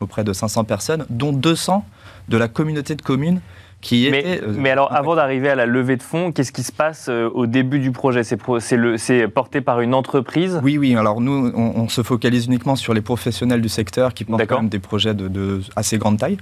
auprès 0.00 0.24
de 0.24 0.32
500 0.32 0.64
personnes, 0.64 1.04
dont 1.10 1.32
200 1.32 1.84
de 2.28 2.38
la 2.38 2.48
communauté 2.48 2.94
de 2.94 3.02
communes 3.02 3.40
qui 3.80 4.08
mais, 4.10 4.40
mais 4.56 4.70
alors, 4.70 4.92
avant 4.92 5.14
d'arriver 5.14 5.48
à 5.50 5.54
la 5.54 5.64
levée 5.64 5.96
de 5.96 6.02
fonds, 6.02 6.32
qu'est-ce 6.32 6.50
qui 6.50 6.64
se 6.64 6.72
passe 6.72 7.08
au 7.08 7.46
début 7.46 7.78
du 7.78 7.92
projet? 7.92 8.22
C'est 8.24 9.28
porté 9.28 9.60
par 9.60 9.82
une 9.82 9.94
entreprise? 9.94 10.58
Oui, 10.64 10.78
oui. 10.78 10.96
Alors 10.96 11.20
nous, 11.20 11.52
on, 11.54 11.88
se 11.88 12.02
focalise 12.02 12.46
uniquement 12.46 12.76
sur 12.76 12.94
les 12.94 13.02
professionnels 13.02 13.60
du 13.60 13.68
secteur 13.68 14.14
qui 14.14 14.24
portent 14.24 14.46
quand 14.46 14.62
même 14.62 14.68
des 14.68 14.80
projets 14.80 15.14
de, 15.14 15.28
de, 15.28 15.60
assez 15.76 15.98
grande 15.98 16.18
taille 16.18 16.38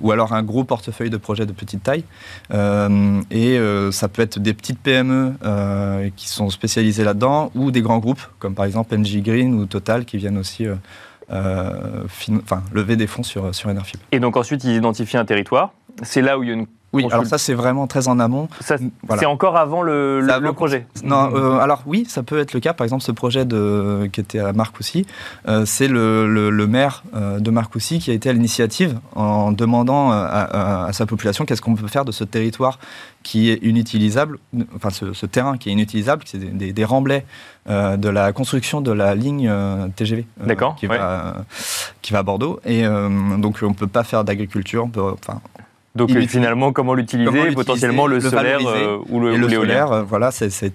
ou 0.00 0.12
alors 0.12 0.32
un 0.32 0.42
gros 0.42 0.64
portefeuille 0.64 1.10
de 1.10 1.16
projets 1.16 1.46
de 1.46 1.52
petite 1.52 1.82
taille. 1.82 2.04
Euh, 2.52 3.20
et 3.30 3.58
euh, 3.58 3.90
ça 3.90 4.08
peut 4.08 4.22
être 4.22 4.38
des 4.38 4.54
petites 4.54 4.78
PME 4.78 5.34
euh, 5.44 6.10
qui 6.16 6.28
sont 6.28 6.50
spécialisées 6.50 7.04
là-dedans, 7.04 7.50
ou 7.54 7.70
des 7.70 7.82
grands 7.82 7.98
groupes, 7.98 8.22
comme 8.38 8.54
par 8.54 8.64
exemple 8.64 8.96
NG 8.96 9.22
Green 9.22 9.54
ou 9.54 9.66
Total, 9.66 10.04
qui 10.04 10.16
viennent 10.18 10.38
aussi 10.38 10.66
lever 12.72 12.96
des 12.96 13.06
fonds 13.06 13.22
sur, 13.22 13.54
sur 13.54 13.68
Enerfib. 13.68 14.00
Et 14.12 14.20
donc 14.20 14.36
ensuite, 14.36 14.64
ils 14.64 14.74
identifient 14.74 15.16
un 15.16 15.24
territoire. 15.24 15.72
C'est 16.02 16.22
là 16.22 16.38
où 16.38 16.42
il 16.42 16.48
y 16.48 16.52
a 16.52 16.54
une 16.54 16.66
oui, 16.96 17.06
alors 17.10 17.26
ça 17.26 17.36
c'est 17.36 17.52
vraiment 17.52 17.86
très 17.86 18.08
en 18.08 18.18
amont. 18.18 18.48
C'est 18.60 19.26
encore 19.26 19.56
avant 19.56 19.82
le, 19.82 20.20
le, 20.20 20.52
projet. 20.52 20.86
Non, 21.04 21.30
euh, 21.34 21.58
alors 21.58 21.82
oui, 21.86 22.06
ça 22.08 22.22
peut 22.22 22.38
être 22.38 22.54
le 22.54 22.60
cas. 22.60 22.72
Par 22.72 22.84
exemple, 22.84 23.02
ce 23.02 23.12
projet 23.12 23.44
de, 23.44 24.08
qui 24.12 24.20
était 24.20 24.38
à 24.38 24.52
Marcoussis, 24.54 25.06
euh, 25.46 25.66
c'est 25.66 25.88
le, 25.88 26.50
le, 26.50 26.66
maire 26.66 27.04
euh, 27.14 27.38
de 27.38 27.50
Marcoussis 27.50 27.98
qui 27.98 28.10
a 28.10 28.14
été 28.14 28.30
à 28.30 28.32
l'initiative 28.32 28.98
en 29.14 29.52
demandant 29.52 30.10
à, 30.10 30.88
sa 30.92 31.04
population 31.04 31.44
qu'est-ce 31.44 31.60
qu'on 31.60 31.74
peut 31.74 31.86
faire 31.86 32.04
de 32.04 32.12
ce 32.12 32.24
territoire 32.24 32.78
qui 33.22 33.50
est 33.50 33.62
inutilisable, 33.62 34.38
enfin 34.74 34.90
ce, 34.90 35.26
terrain 35.26 35.58
qui 35.58 35.68
est 35.68 35.72
inutilisable, 35.72 36.22
c'est 36.24 36.38
des, 36.38 36.72
des, 36.72 36.84
remblais 36.84 37.26
de 37.68 38.08
la 38.08 38.32
construction 38.32 38.80
de 38.80 38.92
la 38.92 39.14
ligne 39.14 39.52
TGV 39.96 40.26
qui, 40.78 40.86
va, 40.86 41.34
qui 42.02 42.12
va 42.12 42.18
à 42.20 42.22
Bordeaux. 42.22 42.60
Et 42.64 42.84
donc 42.84 43.58
on 43.62 43.70
ne 43.70 43.74
peut 43.74 43.88
pas 43.88 44.04
faire 44.04 44.24
d'agriculture, 44.24 44.88
enfin, 44.96 45.40
donc 45.96 46.10
finalement, 46.28 46.72
comment 46.72 46.94
l'utiliser 46.94 47.52
Potentiellement 47.52 48.06
le, 48.06 48.20
solaire 48.20 48.60
euh, 48.66 48.98
ou 49.08 49.20
le, 49.20 49.36
le 49.36 49.48
solaire. 49.48 49.90
Euh, 49.90 50.02
voilà, 50.02 50.30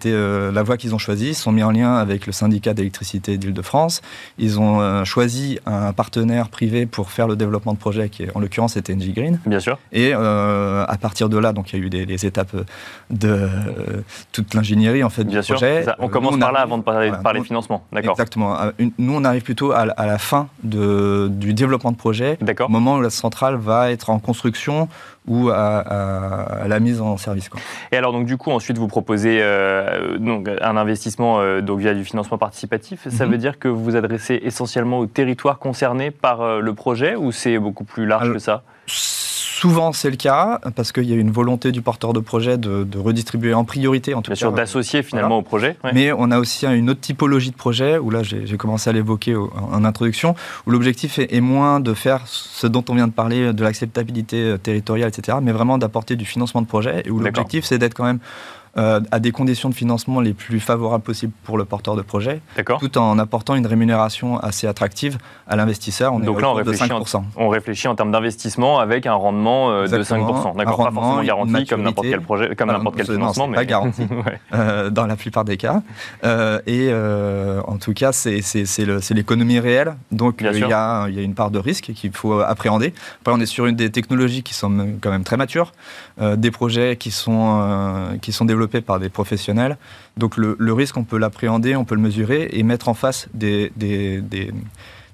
euh, 0.06 0.52
la 0.52 0.64
voie 0.64 0.78
qu'ils 0.78 0.96
ont 0.96 0.98
choisie. 0.98 1.30
Ils 1.30 1.36
sont 1.36 1.52
mis 1.52 1.64
en 1.64 1.72
lien 1.72 1.96
avec 1.96 2.26
le 2.26 2.32
syndicat 2.32 2.74
d'électricité 2.74 3.38
d'Île-de-France. 3.38 4.02
Ils 4.38 4.60
ont 4.60 5.06
choisi 5.06 5.60
un 5.66 5.94
partenaire 5.94 6.50
privé 6.50 6.86
pour 6.86 7.12
faire 7.12 7.28
le 7.28 7.36
développement 7.36 7.74
de 7.74 7.78
projet, 7.78 8.10
qui 8.10 8.26
en 8.34 8.40
l'occurrence 8.40 8.78
était 8.78 8.96
NG 8.96 9.14
Green. 9.14 9.40
Bien 9.46 9.60
sûr. 9.60 9.78
Et 9.92 10.14
à 10.14 10.98
partir 11.00 11.30
de 11.30 11.38
là, 11.38 11.54
donc 11.54 11.72
il 11.72 11.80
y 11.80 11.82
a 11.82 11.86
eu 11.86 11.90
des, 11.90 12.26
étapes 12.26 12.56
de 13.10 13.48
toute 14.32 14.54
l'ingénierie 14.54 15.04
en 15.04 15.10
fait 15.10 15.24
Bien 15.24 15.40
du 15.40 15.46
sûr, 15.46 15.56
projet. 15.56 15.86
On 16.00 16.08
commence 16.10 16.38
par 16.38 16.52
là 16.52 16.62
avant 16.62 16.78
de 16.78 16.84
parler, 16.84 17.12
par 17.24 17.34
les 17.34 17.44
financements. 17.44 17.86
D'accord. 17.92 18.12
Exactement. 18.14 18.58
nous, 18.98 19.14
on 19.14 19.24
arrive 19.24 19.44
plutôt 19.44 19.72
à, 19.72 19.86
la 19.86 20.18
fin 20.18 20.48
de, 20.64 21.28
du 21.30 21.54
développement 21.54 21.92
de 21.92 21.98
projet. 21.98 22.38
D'accord. 22.42 22.70
Au 22.70 22.72
moment 22.72 22.96
où 22.96 23.02
la 23.02 23.10
centrale 23.10 23.56
va 23.56 23.92
être 23.92 24.10
en 24.10 24.20
construction 24.20 24.88
ou 25.28 25.50
à, 25.50 26.64
la 26.68 26.80
mise 26.80 27.02
en 27.02 27.18
service. 27.18 27.50
Quoi. 27.50 27.60
Et 27.92 27.98
alors 27.98 28.12
donc 28.12 28.26
du 28.26 28.38
coup 28.38 28.52
ensuite 28.52 28.78
vous 28.78 28.88
proposez 28.88 29.40
euh, 29.42 30.18
donc, 30.18 30.50
un 30.62 30.78
investissement 30.78 31.40
euh, 31.40 31.62
donc 31.62 31.80
via 31.80 31.94
du 31.94 32.04
financement 32.04 32.38
participatif. 32.38 33.08
Ça 33.10 33.26
mhm. 33.26 33.32
veut 33.32 33.38
dire 33.38 33.60
que 33.60 33.68
vous 33.68 33.84
vous 33.84 33.96
adressez 33.96 34.40
essentiellement 34.44 35.00
aux 35.00 35.08
territoires 35.08 35.60
concernés 35.60 36.12
par 36.12 36.42
euh, 36.42 36.60
le 36.60 36.74
projet 36.74 37.16
ou 37.16 37.32
c'est 37.32 37.58
beaucoup 37.60 37.84
plus 37.84 38.06
large 38.06 38.34
que 38.34 38.40
ça? 38.40 38.64
Souvent, 39.62 39.94
c'est 39.94 40.10
le 40.10 40.16
cas, 40.16 40.60
parce 40.75 40.92
qu'il 40.92 41.04
y 41.04 41.13
a 41.13 41.16
une 41.16 41.30
volonté 41.30 41.72
du 41.72 41.84
porteur 41.84 42.13
de 42.13 42.19
projet 42.19 42.58
de, 42.58 42.98
redistribuer 42.98 43.54
en 43.54 43.63
priorité, 43.63 44.16
en 44.16 44.24
tout 44.24 44.31
Bien 44.31 44.36
sûr, 44.36 44.52
d'associer 44.52 45.04
finalement 45.04 45.38
au 45.38 45.44
projet. 45.44 45.78
Mais 45.94 46.12
on 46.12 46.32
a 46.32 46.39
aussi 46.39 46.65
une 46.65 46.89
autre 46.89 47.01
typologie 47.01 47.51
de 47.51 47.56
projet, 47.56 48.00
où 48.00 48.10
là, 48.10 48.24
j'ai 48.24 48.58
commencé 48.58 48.89
à 48.89 48.94
l'évoquer 48.94 49.36
en 49.36 49.86
introduction, 49.86 50.34
où 50.65 50.72
l'objectif 50.72 51.20
est, 51.20 51.41
moins 51.41 51.80
de 51.80 51.94
faire 51.94 52.24
ce 52.25 52.65
dont 52.65 52.84
on 52.89 52.96
vient 52.96 53.06
de 53.06 53.13
parler, 53.13 53.53
de 53.53 53.63
l'acceptabilité 53.63 54.38
euh, 54.38 54.58
territoriale, 54.58 55.10
etc., 55.10 55.38
mais 55.44 55.51
vraiment 55.51 55.77
d'apporter 55.77 56.15
du 56.15 56.25
financement 56.25 56.63
de 56.63 56.68
projet, 56.68 57.03
et 57.06 57.12
où 57.12 57.20
l'objectif, 57.20 57.63
c'est 57.63 57.77
d'être 57.77 57.94
quand 57.94 58.06
même 58.06 58.20
euh, 58.78 59.01
à 59.12 59.20
des 59.20 59.34
conditions 59.34 59.68
de 59.68 59.74
financement 59.74 60.22
les 60.22 60.34
plus 60.34 60.62
favorables 60.62 61.04
possibles 61.04 61.34
pour 61.44 61.58
le 61.58 61.66
porteur 61.66 61.98
de 61.98 62.01
projet, 62.01 62.40
tout 62.80 62.98
en 62.98 63.20
apportant 63.20 63.56
une 63.56 63.68
rémunération 63.68 64.40
assez 64.40 64.66
attractive 64.66 65.18
à 65.46 65.58
l'investisseur. 65.58 66.18
Donc 66.20 66.42
là, 66.42 66.50
on 66.50 66.54
réfléchit, 66.54 66.88
de 66.88 66.94
5%. 66.94 67.18
En, 67.18 67.25
on 67.36 67.50
réfléchit 67.50 67.90
en 67.90 67.96
termes 67.96 68.13
d'investissement 68.13 68.80
avec 68.80 69.08
un 69.08 69.13
rendement 69.13 69.72
euh, 69.72 69.88
de 69.88 70.04
5%. 70.04 70.56
D'accord, 70.56 70.86
pas 70.86 70.92
forcément 70.92 71.22
garanti 71.22 71.66
comme 71.66 71.82
n'importe 71.82 72.08
quel 72.08 72.22
projet, 72.22 72.56
comme 72.56 72.72
n'importe 72.72 72.96
quel 72.96 73.08
financement, 73.08 73.48
mais 73.48 73.58
pas 73.58 73.66
garanti 73.66 74.04
euh, 74.54 74.90
dans 74.90 75.06
la 75.06 75.18
plupart 75.18 75.44
des 75.44 75.58
cas. 75.58 75.82
et 76.66 76.94
en 76.94 77.78
tout 77.78 77.94
cas, 77.94 78.13
c'est 78.13 79.13
l'économie 79.13 79.60
réelle, 79.60 79.96
donc 80.13 80.38
il 80.40 80.60
y, 80.60 80.74
a, 80.74 81.10
y, 81.10 81.20
a 81.20 81.22
une 81.22 81.36
part 81.36 81.51
de 81.51 81.60
risque 81.60 81.92
qu'il 81.94 82.13
faut 82.13 82.40
appréhender. 82.40 82.94
Après, 83.20 83.34
on 83.34 83.40
est 83.42 83.46
sur 83.46 83.66
une 83.66 83.75
des 83.75 83.92
technologies 83.92 84.44
qui 84.44 84.54
sont 84.54 84.96
quand 85.01 85.12
même 85.12 85.25
très 85.25 85.36
matures, 85.36 85.74
des 86.22 86.51
projets 86.51 86.96
qui 86.96 87.12
sont 87.12 88.18
qui 88.22 88.32
sont 88.32 88.46
développés 88.46 88.61
par 88.68 89.00
des 89.00 89.10
professionnels. 89.10 89.77
Donc 90.18 90.38
le, 90.38 90.74
risque, 90.74 90.98
on 90.98 91.03
peut 91.03 91.18
l'appréhender, 91.18 91.75
on 91.75 91.86
peut 91.86 91.96
le 91.96 92.01
mesurer 92.01 92.50
et 92.51 92.63
mettre 92.63 92.89
en 92.89 92.94
face 92.94 93.27
des, 93.34 93.72
des, 93.75 94.22
des, 94.22 94.51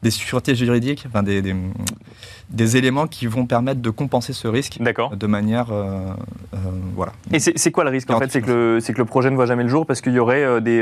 sûretés 0.09 0.55
juridiques, 0.55 1.03
enfin 1.07 1.21
des, 1.21 1.41
des, 2.49 2.77
éléments 2.77 3.07
qui 3.07 3.27
vont 3.27 3.45
permettre 3.45 3.81
de 3.81 3.89
compenser 3.89 4.31
ce 4.31 4.47
risque 4.47 4.79
de 4.79 5.27
manière. 5.27 5.71
Euh, 5.71 5.99
euh, 6.53 6.57
voilà. 6.95 7.11
Et 7.33 7.39
c'est 7.39 7.71
quoi 7.71 7.83
le 7.83 7.89
risque 7.89 8.09
en 8.09 8.19
fait? 8.19 8.31
C'est 8.31 8.41
que, 8.41 8.79
le, 8.79 8.93
que 8.93 8.97
le 8.97 9.05
projet 9.05 9.29
ne 9.29 9.35
voit 9.35 9.45
jamais 9.45 9.63
le 9.63 9.69
jour 9.69 9.85
parce 9.85 9.99
qu'il 9.99 10.13
y 10.13 10.19
aurait 10.19 10.43
euh, 10.43 10.61
des, 10.61 10.79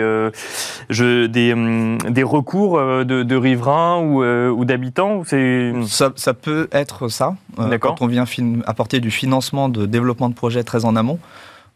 je, 0.89 1.25
des, 1.25 1.53
hum, 1.53 1.98
des 1.98 2.24
recours 2.24 2.77
de, 2.77 3.36
riverains 3.36 4.00
ou, 4.00 4.24
ou 4.24 4.65
d'habitants 4.65 5.24
ça, 5.88 6.12
ça, 6.15 6.34
peut 6.34 6.67
être 6.72 7.07
ça. 7.07 7.36
quand 7.79 8.01
on 8.01 8.07
vient 8.07 8.25
apporter 8.65 9.00
du 9.00 9.12
financement 9.12 9.69
de 9.69 9.86
développement 9.86 10.29
de 10.29 10.36
projet 10.36 10.63
très 10.63 10.86
en 10.86 10.95
amont 10.95 11.19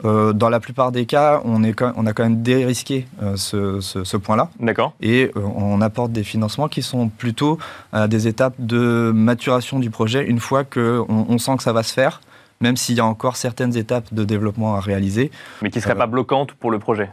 Euh, 0.05 0.31
dans 0.31 0.47
la 0.49 0.59
plupart 0.61 0.91
des 0.93 1.05
cas, 1.05 1.41
on, 1.43 1.63
est 1.63 1.75
on 1.81 2.05
a 2.05 2.13
quand 2.13 2.23
même 2.23 2.41
dérisqué 2.41 3.05
euh, 3.21 3.35
ce, 3.35 3.81
ce- 3.81 4.03
ce 4.05 4.17
point-là. 4.17 4.49
D'accord. 4.59 4.93
Et 5.01 5.29
euh, 5.35 5.41
on 5.55 5.81
apporte 5.81 6.11
des 6.13 6.23
financements 6.23 6.69
qui 6.69 6.81
sont 6.81 7.09
plutôt 7.09 7.57
à 7.91 8.07
des 8.07 8.27
étapes 8.27 8.53
de 8.59 9.11
maturation 9.13 9.77
du 9.79 9.89
projet 9.89 10.25
une 10.25 10.39
fois 10.39 10.63
qu'on 10.63 11.05
on 11.27 11.37
sent 11.37 11.57
que 11.57 11.63
ça 11.63 11.73
va 11.73 11.83
se 11.83 11.93
faire, 11.93 12.21
même 12.61 12.77
s'il 12.77 12.95
y 12.95 12.99
a 13.01 13.05
encore 13.05 13.35
certaines 13.35 13.75
étapes 13.75 14.13
de 14.13 14.23
développement 14.23 14.75
à 14.75 14.79
réaliser 14.79 15.31
Mais 15.61 15.69
qui 15.69 15.79
ne 15.79 15.81
serait 15.83 15.93
Euh, 15.95 15.97
pas 15.97 16.07
bloquante 16.07 16.53
pour 16.53 16.71
le 16.71 16.79
projet. 16.79 17.09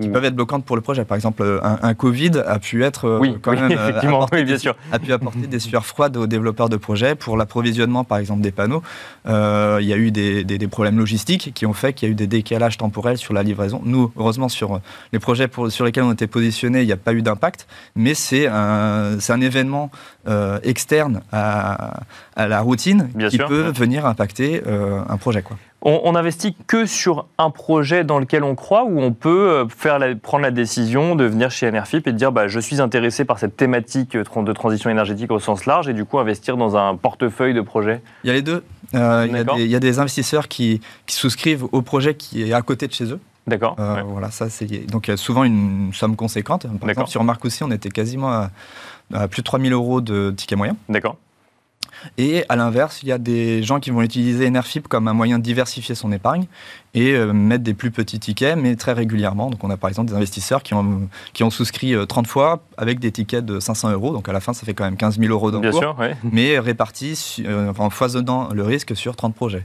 Qui 0.00 0.08
Ou- 0.08 0.12
peuvent 0.12 0.24
être 0.24 0.34
bloquantes 0.34 0.64
pour 0.64 0.76
le 0.76 0.82
projet. 0.82 1.04
Par 1.04 1.14
exemple, 1.16 1.60
un, 1.62 1.78
un 1.82 1.94
Covid 1.94 2.32
a 2.46 2.58
pu 2.58 2.82
être 2.84 3.04
euh, 3.06 3.18
Oui, 3.20 3.36
quand 3.40 3.52
oui, 3.52 3.60
même 3.60 3.72
euh, 3.72 3.74
effectivement, 3.88 4.16
apporter 4.18 4.36
oui, 4.38 4.44
bien 4.44 4.58
sûr. 4.58 4.74
a 4.92 4.98
pu 4.98 5.12
apporter 5.12 5.46
des 5.46 5.58
sueurs 5.60 5.86
froides 5.86 6.16
aux 6.16 6.26
développeurs 6.26 6.68
de 6.68 6.76
projets 6.76 7.14
pour 7.14 7.36
l'approvisionnement, 7.36 8.04
par 8.04 8.18
exemple, 8.18 8.40
des 8.42 8.50
panneaux. 8.52 8.82
Euh, 9.26 9.78
il 9.80 9.86
y 9.86 9.92
a 9.92 9.96
eu 9.96 10.10
des, 10.10 10.44
des- 10.44 10.58
des 10.58 10.68
problèmes 10.68 10.98
logistiques 10.98 11.52
qui 11.54 11.66
ont 11.66 11.72
fait 11.72 11.92
qu'il 11.92 12.08
y 12.08 12.10
a 12.10 12.12
eu 12.12 12.16
des 12.16 12.26
décalages 12.26 12.76
temporels 12.76 13.18
sur 13.18 13.32
la 13.34 13.42
livraison. 13.42 13.80
Nous, 13.84 14.12
heureusement, 14.16 14.48
sur 14.48 14.80
les 15.12 15.18
projets 15.18 15.48
pour- 15.48 15.70
sur 15.70 15.84
lesquels 15.84 16.04
on 16.04 16.12
était 16.12 16.26
positionnés, 16.26 16.80
il 16.82 16.86
n'y 16.86 16.92
a 16.92 16.96
pas 16.96 17.12
eu 17.12 17.22
d'impact, 17.22 17.66
mais 17.96 18.14
c'est 18.14 18.46
un, 18.46 19.16
un 19.28 19.40
événement 19.40 19.90
euh, 20.28 20.58
externe 20.62 21.20
à, 21.32 22.00
à 22.36 22.48
la 22.48 22.60
routine 22.60 23.08
Bien 23.14 23.28
qui 23.28 23.36
sûr, 23.36 23.46
peut 23.48 23.66
ouais. 23.66 23.72
venir 23.72 24.06
impacter 24.06 24.62
euh, 24.66 25.00
un 25.08 25.16
projet. 25.18 25.42
Quoi. 25.42 25.56
On, 25.84 26.00
on 26.04 26.14
investit 26.14 26.56
que 26.66 26.86
sur 26.86 27.26
un 27.38 27.50
projet 27.50 28.04
dans 28.04 28.18
lequel 28.18 28.42
on 28.42 28.54
croit 28.54 28.84
ou 28.84 29.00
on 29.00 29.12
peut 29.12 29.50
euh, 29.50 29.68
faire 29.68 29.98
la- 29.98 30.14
prendre 30.16 30.42
la 30.42 30.50
décision 30.50 31.14
de 31.14 31.24
venir 31.24 31.50
chez 31.50 31.70
NRFIP 31.70 32.06
et 32.06 32.12
de 32.12 32.16
dire 32.16 32.32
bah, 32.32 32.48
je 32.48 32.58
suis 32.58 32.80
intéressé 32.80 33.24
par 33.24 33.38
cette 33.38 33.56
thématique 33.56 34.16
euh, 34.16 34.24
de 34.42 34.52
transition 34.52 34.88
énergétique 34.90 35.30
au 35.30 35.38
sens 35.38 35.66
large 35.66 35.88
et 35.88 35.92
du 35.92 36.04
coup 36.04 36.18
investir 36.18 36.56
dans 36.56 36.76
un 36.76 36.96
portefeuille 36.96 37.54
de 37.54 37.60
projets 37.60 38.00
Il 38.24 38.28
y 38.28 38.30
a 38.30 38.32
les 38.32 38.42
deux. 38.42 38.64
Euh, 38.94 39.26
il, 39.28 39.34
y 39.34 39.38
a 39.38 39.44
des, 39.44 39.64
il 39.64 39.70
y 39.70 39.76
a 39.76 39.80
des 39.80 39.98
investisseurs 39.98 40.48
qui, 40.48 40.80
qui 41.06 41.14
souscrivent 41.16 41.64
au 41.72 41.82
projet 41.82 42.14
qui 42.14 42.42
est 42.48 42.52
à 42.52 42.62
côté 42.62 42.86
de 42.86 42.92
chez 42.92 43.04
eux. 43.12 43.20
D'accord 43.46 43.76
Euh, 43.78 43.96
ouais. 43.96 44.02
Voilà, 44.06 44.30
ça 44.30 44.48
c'est 44.48 44.64
donc 44.86 45.08
il 45.08 45.10
y 45.10 45.14
a 45.14 45.18
souvent 45.18 45.44
une 45.44 45.90
somme 45.92 46.16
conséquente. 46.16 46.62
Par 46.62 46.72
D'accord. 46.72 46.88
exemple, 46.90 47.10
sur 47.10 47.24
Marc 47.24 47.44
aussi, 47.44 47.62
on 47.62 47.70
était 47.70 47.90
quasiment 47.90 48.30
à, 48.30 48.50
à 49.12 49.28
plus 49.28 49.42
de 49.42 49.44
3000 49.44 49.72
euros 49.74 50.00
de 50.00 50.30
ticket 50.34 50.56
moyen. 50.56 50.76
D'accord. 50.88 51.16
Et 52.18 52.44
à 52.48 52.56
l'inverse, 52.56 53.02
il 53.02 53.08
y 53.08 53.12
a 53.12 53.18
des 53.18 53.62
gens 53.62 53.80
qui 53.80 53.90
vont 53.90 54.02
utiliser 54.02 54.48
NRFIP 54.50 54.88
comme 54.88 55.08
un 55.08 55.12
moyen 55.12 55.38
de 55.38 55.42
diversifier 55.42 55.94
son 55.94 56.12
épargne 56.12 56.46
et 56.94 57.12
euh, 57.12 57.32
mettre 57.32 57.64
des 57.64 57.74
plus 57.74 57.90
petits 57.90 58.20
tickets, 58.20 58.56
mais 58.56 58.76
très 58.76 58.92
régulièrement. 58.92 59.50
Donc 59.50 59.62
on 59.64 59.70
a 59.70 59.76
par 59.76 59.88
exemple 59.88 60.10
des 60.10 60.16
investisseurs 60.16 60.62
qui 60.62 60.74
ont, 60.74 61.08
qui 61.32 61.42
ont 61.42 61.50
souscrit 61.50 61.94
euh, 61.94 62.06
30 62.06 62.26
fois 62.26 62.62
avec 62.76 63.00
des 63.00 63.10
tickets 63.10 63.44
de 63.44 63.60
500 63.60 63.92
euros. 63.92 64.12
Donc 64.12 64.28
à 64.28 64.32
la 64.32 64.40
fin, 64.40 64.52
ça 64.52 64.64
fait 64.64 64.74
quand 64.74 64.84
même 64.84 64.96
15 64.96 65.18
000 65.18 65.32
euros 65.32 65.50
Bien 65.50 65.60
d'encours, 65.60 65.80
sûr, 65.80 65.96
ouais. 65.98 66.16
mais 66.22 66.58
répartis 66.58 67.42
euh, 67.46 67.72
en 67.78 67.90
foisonnant 67.90 68.48
le 68.52 68.62
risque 68.62 68.96
sur 68.96 69.16
30 69.16 69.34
projets. 69.34 69.64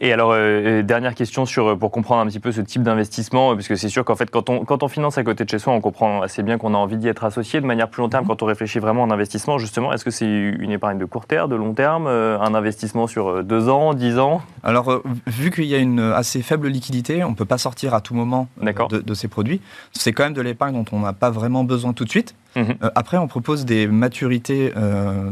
Et 0.00 0.12
alors, 0.12 0.32
euh, 0.32 0.80
euh, 0.80 0.82
dernière 0.82 1.14
question 1.14 1.46
sur, 1.46 1.68
euh, 1.68 1.76
pour 1.76 1.92
comprendre 1.92 2.22
un 2.22 2.26
petit 2.26 2.40
peu 2.40 2.50
ce 2.50 2.60
type 2.60 2.82
d'investissement, 2.82 3.52
euh, 3.52 3.54
parce 3.54 3.68
que 3.68 3.76
c'est 3.76 3.88
sûr 3.88 4.04
qu'en 4.04 4.16
fait, 4.16 4.28
quand 4.28 4.50
on, 4.50 4.64
quand 4.64 4.82
on 4.82 4.88
finance 4.88 5.18
à 5.18 5.24
côté 5.24 5.44
de 5.44 5.50
chez 5.50 5.60
soi, 5.60 5.72
on 5.72 5.80
comprend 5.80 6.20
assez 6.22 6.42
bien 6.42 6.58
qu'on 6.58 6.74
a 6.74 6.76
envie 6.76 6.96
d'y 6.96 7.06
être 7.06 7.22
associé 7.22 7.60
de 7.60 7.66
manière 7.66 7.88
plus 7.88 8.00
long 8.02 8.08
terme. 8.08 8.24
Mhm. 8.24 8.28
Quand 8.28 8.42
on 8.42 8.46
réfléchit 8.46 8.80
vraiment 8.80 9.02
en 9.02 9.10
investissement, 9.10 9.58
justement, 9.58 9.92
est-ce 9.92 10.04
que 10.04 10.10
c'est 10.10 10.26
une 10.26 10.72
épargne 10.72 10.98
de 10.98 11.04
court 11.04 11.26
terme, 11.26 11.48
de 11.48 11.54
long 11.54 11.74
terme, 11.74 12.06
euh, 12.08 12.40
un 12.40 12.54
investissement 12.54 13.06
sur 13.06 13.44
deux 13.44 13.68
ans, 13.68 13.94
dix 13.94 14.18
ans? 14.18 14.42
Alors, 14.64 14.90
euh, 14.90 15.02
vu 15.28 15.52
qu'il 15.52 15.66
y 15.66 15.76
a 15.76 15.78
une 15.78 16.00
assez 16.00 16.42
faible 16.42 16.66
liquidité, 16.68 17.22
on 17.22 17.30
ne 17.30 17.36
peut 17.36 17.44
pas 17.44 17.58
sortir 17.58 17.94
à 17.94 18.00
tout 18.00 18.14
moment 18.14 18.48
de, 18.60 19.00
de 19.00 19.14
ces 19.14 19.28
produits. 19.28 19.60
C'est 19.92 20.12
quand 20.12 20.24
même 20.24 20.34
de 20.34 20.42
l'épargne 20.42 20.74
dont 20.74 20.84
on 20.90 21.00
n'a 21.00 21.12
pas 21.12 21.30
vraiment 21.30 21.62
besoin 21.62 21.92
tout 21.92 22.04
de 22.04 22.10
suite. 22.10 22.34
Mhm. 22.56 22.74
Euh, 22.82 22.90
après, 22.96 23.16
on 23.16 23.28
propose 23.28 23.64
des 23.64 23.86
maturités 23.86 24.72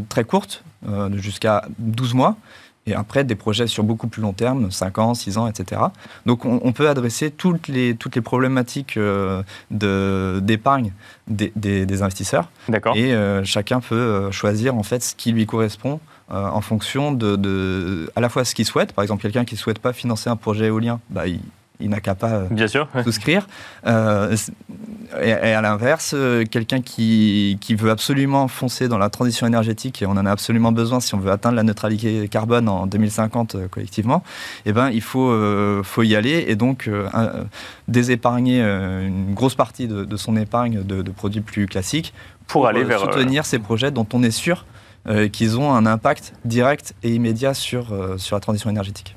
très 0.09 0.25
courtes, 0.25 0.63
de 0.87 1.17
jusqu'à 1.17 1.65
12 1.79 2.15
mois. 2.15 2.37
Et 2.87 2.95
après, 2.95 3.23
des 3.23 3.37
projets 3.37 3.69
sur 3.69 3.85
beaucoup 3.85 4.09
plus 4.09 4.21
long 4.23 4.33
terme, 4.33 4.71
5 4.73 4.99
ans, 4.99 5.15
6 5.15 5.39
ans, 5.39 5.47
etc. 5.47 5.81
Donc, 6.27 6.45
on, 6.45 6.61
on 6.65 6.73
peut 6.73 6.89
adresser 6.89 7.31
toutes 7.31 7.69
les, 7.69 7.95
toutes 7.95 8.17
les 8.17 8.23
problématiques 8.23 8.97
euh, 8.97 9.43
de- 9.71 10.41
d'épargne 10.43 10.93
des, 11.29 11.53
des- 11.55 11.87
des 11.87 12.03
investisseurs. 12.03 12.51
D'accord. 12.69 12.97
Et 12.97 13.15
euh, 13.15 13.45
chacun 13.45 13.79
peut 13.79 13.95
euh, 13.95 14.31
choisir 14.33 14.75
en 14.77 14.83
fait 14.83 15.03
ce 15.05 15.15
qui 15.15 15.31
lui 15.31 15.47
correspond 15.47 16.01
euh, 16.33 16.49
en 16.49 16.61
fonction 16.61 17.13
de, 17.13 17.37
de- 17.37 18.11
à 18.17 18.21
la 18.21 18.29
fois 18.29 18.45
ce 18.45 18.53
qu'il 18.55 18.65
souhaite. 18.67 18.93
Par 18.95 19.05
exemple, 19.05 19.23
quelqu'un 19.23 19.45
qui 19.45 19.55
ne 19.55 19.61
souhaite 19.61 19.79
pas 19.79 19.93
financer 19.93 20.29
un 20.29 20.37
projet 20.37 20.67
éolien, 20.67 20.99
bah, 21.09 21.29
il, 21.29 21.39
il 21.83 21.91
n'a 21.91 22.01
qu'à 22.01 22.15
pas 22.15 22.31
euh, 22.31 22.47
Bien 22.51 22.67
sûr. 22.69 22.89
souscrire. 23.05 23.47
Euh, 23.87 24.35
et, 25.23 25.29
et 25.29 25.33
à 25.53 25.61
l'inverse, 25.61 26.13
euh, 26.17 26.45
quelqu'un 26.45 26.81
qui, 26.81 27.59
qui 27.61 27.75
veut 27.75 27.91
absolument 27.91 28.49
foncer 28.49 28.89
dans 28.89 28.99
la 28.99 29.11
transition 29.11 29.47
énergétique, 29.47 30.01
et 30.01 30.07
on 30.07 30.13
en 30.13 30.25
a 30.25 30.31
absolument 30.31 30.73
besoin 30.73 31.01
si 31.01 31.15
on 31.15 31.19
veut 31.19 31.31
atteindre 31.31 31.57
la 31.57 31.63
neutralité 31.65 32.29
carbone 32.29 32.69
en 32.69 32.87
2050 32.87 33.55
euh, 33.55 33.69
collectivement, 33.69 34.23
eh 34.65 34.73
ben, 34.73 34.89
il 34.91 35.03
faut, 35.03 35.33
faut 35.83 36.03
y 36.03 36.15
aller 36.17 36.45
et 36.49 36.57
donc 36.57 36.89
désépargner 37.89 38.61
une 38.63 39.35
grosse 39.35 39.55
partie 39.55 39.89
de, 39.89 40.05
de 40.05 40.17
son 40.17 40.37
épargne 40.37 40.83
de, 40.83 41.03
de 41.03 41.11
produits 41.11 41.41
plus 41.41 41.67
classiques 41.67 42.15
Pour 42.47 42.67
aller 42.67 42.85
vers. 42.85 43.01
soutenir 43.01 43.45
ces 43.45 43.59
projets 43.59 43.91
dont 43.91 44.07
on 44.13 44.23
est 44.23 44.31
sûr 44.31 44.65
euh, 45.09 45.29
qu'ils 45.29 45.59
ont 45.59 45.73
un 45.73 45.85
impact 45.87 46.35
direct 46.45 46.95
et 47.03 47.11
immédiat 47.11 47.55
sur, 47.55 47.93
euh, 47.93 48.17
la 48.31 48.41
transition 48.41 48.71
énergétique. 48.71 49.17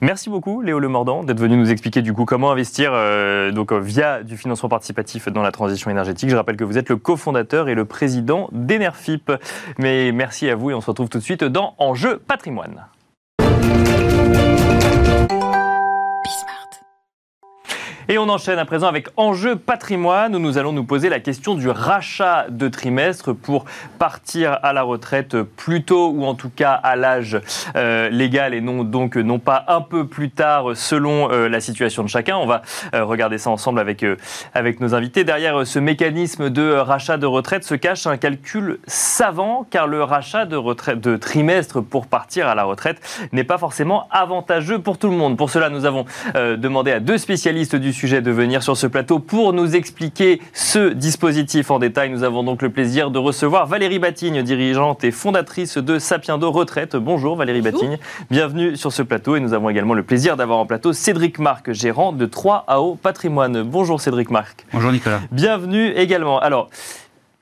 Merci 0.00 0.30
beaucoup, 0.30 0.60
Léo 0.60 0.78
Le 0.78 0.88
Mordant, 0.88 1.24
d'être 1.24 1.40
venu 1.40 1.56
nous 1.56 1.70
expliquer 1.70 2.02
du 2.02 2.12
coup 2.12 2.24
comment 2.24 2.52
investir 2.52 2.92
euh, 2.94 3.50
donc, 3.50 3.72
via 3.72 4.22
du 4.22 4.36
financement 4.36 4.68
participatif 4.68 5.28
dans 5.28 5.42
la 5.42 5.52
transition 5.52 5.90
énergétique. 5.90 6.30
Je 6.30 6.36
rappelle 6.36 6.56
que 6.56 6.64
vous 6.64 6.78
êtes 6.78 6.88
le 6.88 6.96
cofondateur 6.96 7.68
et 7.68 7.74
le 7.74 7.84
président 7.84 8.48
d'Enerfip. 8.52 9.32
Mais 9.78 10.12
merci 10.12 10.48
à 10.48 10.54
vous 10.54 10.70
et 10.70 10.74
on 10.74 10.80
se 10.80 10.86
retrouve 10.86 11.08
tout 11.08 11.18
de 11.18 11.24
suite 11.24 11.44
dans 11.44 11.74
Enjeu 11.78 12.18
patrimoine. 12.18 12.86
Et 18.06 18.18
on 18.18 18.28
enchaîne 18.28 18.58
à 18.58 18.66
présent 18.66 18.86
avec 18.86 19.08
Enjeu 19.16 19.56
patrimoine 19.56 20.36
où 20.36 20.38
nous 20.38 20.58
allons 20.58 20.72
nous 20.72 20.84
poser 20.84 21.08
la 21.08 21.20
question 21.20 21.54
du 21.54 21.70
rachat 21.70 22.46
de 22.50 22.68
trimestre 22.68 23.32
pour 23.32 23.64
partir 23.98 24.58
à 24.62 24.74
la 24.74 24.82
retraite 24.82 25.40
plus 25.40 25.84
tôt 25.84 26.10
ou 26.10 26.26
en 26.26 26.34
tout 26.34 26.50
cas 26.50 26.72
à 26.72 26.96
l'âge 26.96 27.40
euh, 27.76 28.10
légal 28.10 28.52
et 28.52 28.60
non 28.60 28.84
donc 28.84 29.16
non 29.16 29.38
pas 29.38 29.64
un 29.68 29.80
peu 29.80 30.06
plus 30.06 30.28
tard 30.28 30.76
selon 30.76 31.32
euh, 31.32 31.48
la 31.48 31.60
situation 31.60 32.02
de 32.02 32.08
chacun. 32.08 32.36
On 32.36 32.44
va 32.44 32.60
euh, 32.94 33.04
regarder 33.04 33.38
ça 33.38 33.48
ensemble 33.48 33.80
avec, 33.80 34.04
avec 34.52 34.80
nos 34.80 34.94
invités. 34.94 35.24
Derrière 35.24 35.66
ce 35.66 35.78
mécanisme 35.78 36.50
de 36.50 36.74
rachat 36.74 37.16
de 37.16 37.26
retraite 37.26 37.64
se 37.64 37.74
cache 37.74 38.06
un 38.06 38.18
calcul 38.18 38.80
savant 38.86 39.66
car 39.70 39.86
le 39.86 40.02
rachat 40.02 40.44
de, 40.44 40.56
retraite, 40.56 41.00
de 41.00 41.16
trimestre 41.16 41.82
pour 41.82 42.06
partir 42.06 42.48
à 42.48 42.54
la 42.54 42.64
retraite 42.64 43.00
n'est 43.32 43.44
pas 43.44 43.56
forcément 43.56 44.08
avantageux 44.10 44.78
pour 44.78 44.98
tout 44.98 45.08
le 45.08 45.16
monde. 45.16 45.38
Pour 45.38 45.48
cela, 45.48 45.70
nous 45.70 45.86
avons 45.86 46.04
demandé 46.34 46.92
à 46.92 47.00
deux 47.00 47.16
spécialistes 47.16 47.76
du 47.76 47.93
sujet 47.94 48.20
de 48.20 48.30
venir 48.30 48.62
sur 48.62 48.76
ce 48.76 48.86
plateau 48.86 49.18
pour 49.18 49.52
nous 49.54 49.74
expliquer 49.76 50.42
ce 50.52 50.92
dispositif 50.92 51.70
en 51.70 51.78
détail. 51.78 52.10
Nous 52.10 52.24
avons 52.24 52.42
donc 52.42 52.60
le 52.60 52.68
plaisir 52.68 53.10
de 53.10 53.18
recevoir 53.18 53.66
Valérie 53.66 53.98
Batigne, 53.98 54.42
dirigeante 54.42 55.04
et 55.04 55.10
fondatrice 55.10 55.78
de 55.78 55.98
Sapiendo 55.98 56.50
Retraite. 56.50 56.96
Bonjour 56.96 57.36
Valérie 57.36 57.62
Bonjour. 57.62 57.80
Batigne, 57.80 57.98
bienvenue 58.30 58.76
sur 58.76 58.92
ce 58.92 59.02
plateau 59.02 59.36
et 59.36 59.40
nous 59.40 59.54
avons 59.54 59.70
également 59.70 59.94
le 59.94 60.02
plaisir 60.02 60.36
d'avoir 60.36 60.58
en 60.58 60.66
plateau 60.66 60.92
Cédric 60.92 61.38
Marc, 61.38 61.72
gérant 61.72 62.12
de 62.12 62.26
3AO 62.26 62.98
Patrimoine. 62.98 63.62
Bonjour 63.62 64.00
Cédric 64.00 64.30
Marc. 64.30 64.66
Bonjour 64.72 64.92
Nicolas. 64.92 65.20
Bienvenue 65.30 65.90
également. 65.92 66.40
Alors, 66.40 66.68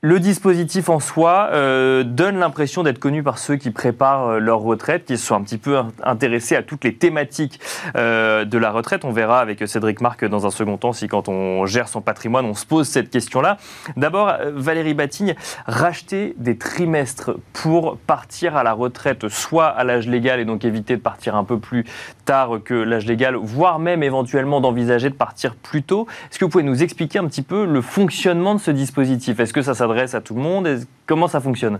le 0.05 0.19
dispositif 0.19 0.89
en 0.89 0.99
soi 0.99 1.47
euh, 1.53 2.03
donne 2.03 2.37
l'impression 2.37 2.83
d'être 2.83 2.99
connu 2.99 3.23
par 3.23 3.37
ceux 3.37 3.55
qui 3.55 3.71
préparent 3.71 4.31
euh, 4.31 4.39
leur 4.39 4.59
retraite, 4.59 5.05
qui 5.05 5.17
sont 5.17 5.33
un 5.33 5.41
petit 5.41 5.57
peu 5.57 5.77
in- 5.77 5.93
intéressés 6.03 6.57
à 6.57 6.61
toutes 6.61 6.83
les 6.83 6.93
thématiques 6.93 7.61
euh, 7.95 8.43
de 8.43 8.57
la 8.57 8.71
retraite. 8.71 9.05
On 9.05 9.13
verra 9.13 9.39
avec 9.39 9.65
Cédric 9.65 10.01
Marc 10.01 10.25
dans 10.25 10.45
un 10.45 10.51
second 10.51 10.75
temps 10.75 10.91
si 10.91 11.07
quand 11.07 11.29
on 11.29 11.65
gère 11.65 11.87
son 11.87 12.01
patrimoine, 12.01 12.45
on 12.45 12.53
se 12.53 12.65
pose 12.65 12.89
cette 12.89 13.09
question-là. 13.11 13.55
D'abord, 13.95 14.33
Valérie 14.53 14.93
Batigne, 14.93 15.35
racheter 15.67 16.35
des 16.37 16.57
trimestres 16.57 17.31
pour 17.53 17.95
partir 17.95 18.57
à 18.57 18.63
la 18.63 18.73
retraite, 18.73 19.29
soit 19.29 19.67
à 19.67 19.85
l'âge 19.85 20.09
légal 20.09 20.41
et 20.41 20.45
donc 20.45 20.65
éviter 20.65 20.97
de 20.97 21.01
partir 21.01 21.37
un 21.37 21.45
peu 21.45 21.59
plus 21.59 21.85
tard 22.25 22.57
que 22.65 22.73
l'âge 22.73 23.05
légal, 23.05 23.37
voire 23.37 23.79
même 23.79 24.03
éventuellement 24.03 24.59
d'envisager 24.59 25.09
de 25.09 25.15
partir 25.15 25.55
plus 25.55 25.81
tôt. 25.81 26.07
Est-ce 26.29 26.39
que 26.39 26.43
vous 26.43 26.51
pouvez 26.51 26.65
nous 26.65 26.83
expliquer 26.83 27.19
un 27.19 27.27
petit 27.27 27.41
peu 27.41 27.65
le 27.65 27.79
fonctionnement 27.79 28.53
de 28.53 28.59
ce 28.59 28.71
dispositif? 28.71 29.39
Est-ce 29.39 29.53
que 29.53 29.61
ça 29.61 29.73
s'adresse 29.73 29.92
à 29.99 30.21
tout 30.21 30.35
le 30.35 30.41
monde 30.41 30.67
Est-ce- 30.67 30.85
Comment 31.05 31.27
ça 31.27 31.41
fonctionne 31.41 31.79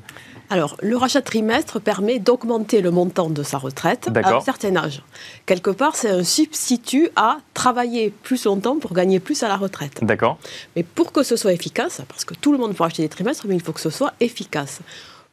Alors, 0.50 0.76
le 0.82 0.98
rachat 0.98 1.22
de 1.22 1.26
trimestre 1.26 1.80
permet 1.80 2.20
d'augmenter 2.20 2.82
le 2.82 2.92
montant 2.92 3.30
de 3.30 3.42
sa 3.42 3.58
retraite 3.58 4.10
à 4.22 4.36
un 4.36 4.42
certain 4.42 4.76
âge. 4.76 5.02
Quelque 5.46 5.70
part, 5.70 5.96
c'est 5.96 6.10
un 6.10 6.24
substitut 6.24 7.10
à 7.16 7.38
travailler 7.54 8.14
plus 8.24 8.44
longtemps 8.46 8.78
pour 8.80 8.94
gagner 8.94 9.22
plus 9.22 9.42
à 9.44 9.48
la 9.48 9.56
retraite. 9.56 10.04
D'accord 10.04 10.38
Mais 10.76 10.84
pour 10.84 11.14
que 11.14 11.24
ce 11.24 11.38
soit 11.38 11.54
efficace, 11.54 12.02
parce 12.10 12.26
que 12.26 12.34
tout 12.34 12.52
le 12.52 12.58
monde 12.58 12.76
peut 12.76 12.84
acheter 12.84 13.02
des 13.04 13.10
trimestres, 13.10 13.46
mais 13.48 13.56
il 13.56 13.62
faut 13.62 13.72
que 13.72 13.80
ce 13.80 13.90
soit 13.90 14.14
efficace. 14.20 14.82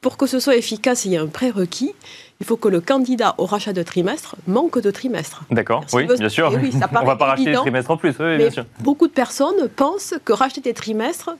Pour 0.00 0.16
que 0.16 0.26
ce 0.26 0.38
soit 0.40 0.56
efficace, 0.56 1.04
il 1.04 1.12
y 1.12 1.16
a 1.16 1.22
un 1.22 1.26
prérequis. 1.26 1.92
Il 2.40 2.46
faut 2.46 2.56
que 2.56 2.68
le 2.68 2.80
candidat 2.80 3.34
au 3.36 3.44
rachat 3.44 3.72
de 3.74 3.82
trimestre 3.82 4.36
manque 4.46 4.80
de 4.80 4.90
trimestre. 4.90 5.42
D'accord, 5.50 5.84
oui, 5.92 6.06
bien 6.06 6.28
sûr. 6.30 6.50
Oui, 6.62 6.72
ça 6.72 6.78
on 6.90 6.94
va 6.94 7.00
paraît 7.02 7.18
pas 7.18 7.24
racheter 7.26 7.48
évident, 7.48 7.60
trimestres 7.62 7.90
en 7.90 7.96
plus, 7.98 8.10
oui, 8.18 8.24
Mais 8.24 8.36
bien 8.38 8.50
sûr. 8.50 8.64
beaucoup 8.80 9.08
de 9.08 9.12
personnes 9.12 9.68
pensent 9.76 10.14
que 10.24 10.32
racheter 10.32 10.62
des 10.62 10.72
trimestres, 10.72 11.30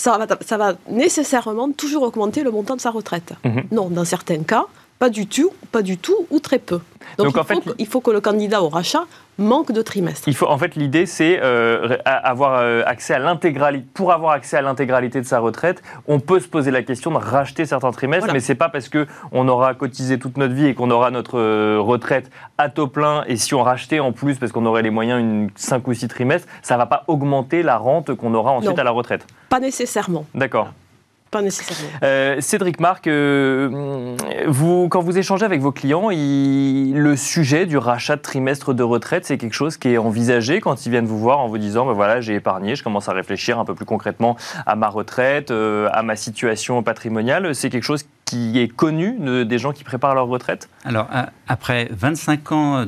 ça 0.00 0.16
va, 0.16 0.26
ça 0.46 0.56
va 0.56 0.74
nécessairement 0.88 1.70
toujours 1.72 2.04
augmenter 2.04 2.42
le 2.42 2.50
montant 2.50 2.74
de 2.74 2.80
sa 2.80 2.90
retraite. 2.90 3.34
Mhm. 3.44 3.64
Non, 3.70 3.90
dans 3.90 4.06
certains 4.06 4.42
cas, 4.42 4.64
Pas 4.98 5.10
du 5.10 5.26
tout, 5.26 5.50
pas 5.72 5.82
du 5.90 5.96
tout 5.96 6.20
ou 6.30 6.40
très 6.40 6.58
peu. 6.58 6.80
Donc, 7.16 7.26
Donc, 7.26 7.34
il, 7.34 7.40
en 7.40 7.44
fait, 7.44 7.54
faut 7.54 7.60
que, 7.60 7.70
il 7.78 7.86
faut 7.86 8.00
que 8.00 8.10
le 8.10 8.20
candidat 8.20 8.62
au 8.62 8.68
rachat 8.68 9.04
manque 9.40 9.72
de 9.72 9.82
trimestres. 9.82 10.28
Il 10.28 10.34
faut, 10.36 10.46
en 10.46 10.56
fait, 10.58 10.76
l'idée, 10.76 11.06
c'est 11.06 11.40
euh, 11.42 11.96
avoir 12.04 12.60
euh, 12.60 12.82
accès 12.86 13.14
à 13.14 13.18
l'intégralité. 13.18 13.86
Pour 13.94 14.12
avoir 14.12 14.32
accès 14.32 14.56
à 14.56 14.62
l'intégralité 14.62 15.20
de 15.20 15.26
sa 15.26 15.40
retraite, 15.40 15.82
on 16.06 16.20
peut 16.20 16.38
se 16.38 16.46
poser 16.46 16.70
la 16.70 16.82
question 16.82 17.10
de 17.10 17.16
racheter 17.16 17.64
certains 17.64 17.90
trimestres, 17.90 18.20
Voilà. 18.26 18.34
mais 18.34 18.40
c'est 18.40 18.54
pas 18.54 18.68
parce 18.68 18.88
que 18.88 19.06
on 19.32 19.48
aura 19.48 19.74
cotisé 19.74 20.18
toute 20.18 20.36
notre 20.36 20.54
vie 20.54 20.66
et 20.66 20.74
qu'on 20.74 20.90
aura 20.90 21.10
notre 21.10 21.38
euh, 21.38 21.78
retraite 21.80 22.30
à 22.58 22.68
taux 22.68 22.86
plein. 22.86 23.24
Et 23.26 23.36
si 23.36 23.54
on 23.54 23.62
rachetait 23.62 23.98
en 24.00 24.12
plus, 24.12 24.36
parce 24.38 24.52
qu'on 24.52 24.66
aurait 24.66 24.82
les 24.82 24.90
moyens, 24.90 25.20
une 25.20 25.48
5 25.56 25.86
ou 25.88 25.94
6 25.94 26.08
trimestres, 26.08 26.46
ça 26.62 26.76
va 26.76 26.86
pas 26.86 27.04
augmenter 27.08 27.62
la 27.62 27.76
rente 27.78 28.14
qu'on 28.14 28.34
aura 28.34 28.52
ensuite 28.52 28.72
Non. 28.76 28.78
à 28.78 28.84
la 28.84 28.90
retraite. 28.90 29.26
Pas 29.48 29.60
nécessairement. 29.60 30.24
D'accord. 30.34 30.68
Pas 31.30 31.42
nécessairement. 31.42 31.92
Euh, 32.02 32.40
Cédric 32.40 32.80
Marc, 32.80 33.06
euh, 33.06 34.16
vous, 34.48 34.88
quand 34.88 35.00
vous 35.00 35.16
échangez 35.16 35.44
avec 35.44 35.60
vos 35.60 35.70
clients, 35.70 36.10
il- 36.10 36.92
le 36.96 37.16
sujet 37.16 37.66
du 37.66 37.78
rachat 37.78 38.16
de 38.16 38.20
trimestre 38.20 38.74
de 38.74 38.82
retraite, 38.82 39.24
c'est 39.26 39.38
quelque 39.38 39.54
chose 39.54 39.76
qui 39.76 39.90
est 39.90 39.98
envisagé 39.98 40.60
quand 40.60 40.84
ils 40.86 40.90
viennent 40.90 41.06
vous 41.06 41.20
voir 41.20 41.38
en 41.38 41.46
vous 41.46 41.58
disant 41.58 41.86
ben 41.86 41.92
voilà, 41.92 42.20
j'ai 42.20 42.34
épargné, 42.34 42.74
je 42.74 42.82
commence 42.82 43.08
à 43.08 43.12
réfléchir 43.12 43.60
un 43.60 43.64
peu 43.64 43.74
plus 43.76 43.84
concrètement 43.86 44.36
à 44.66 44.74
ma 44.74 44.88
retraite, 44.88 45.52
euh, 45.52 45.88
à 45.92 46.02
ma 46.02 46.16
situation 46.16 46.82
patrimoniale. 46.82 47.54
C'est 47.54 47.70
quelque 47.70 47.84
chose 47.84 48.04
qui 48.24 48.58
est 48.58 48.68
connu 48.68 49.16
de- 49.18 49.44
des 49.44 49.58
gens 49.58 49.72
qui 49.72 49.84
préparent 49.84 50.14
leur 50.14 50.26
retraite? 50.26 50.68
Alors, 50.84 51.06
après 51.48 51.88
25 51.92 52.52
ans 52.52 52.84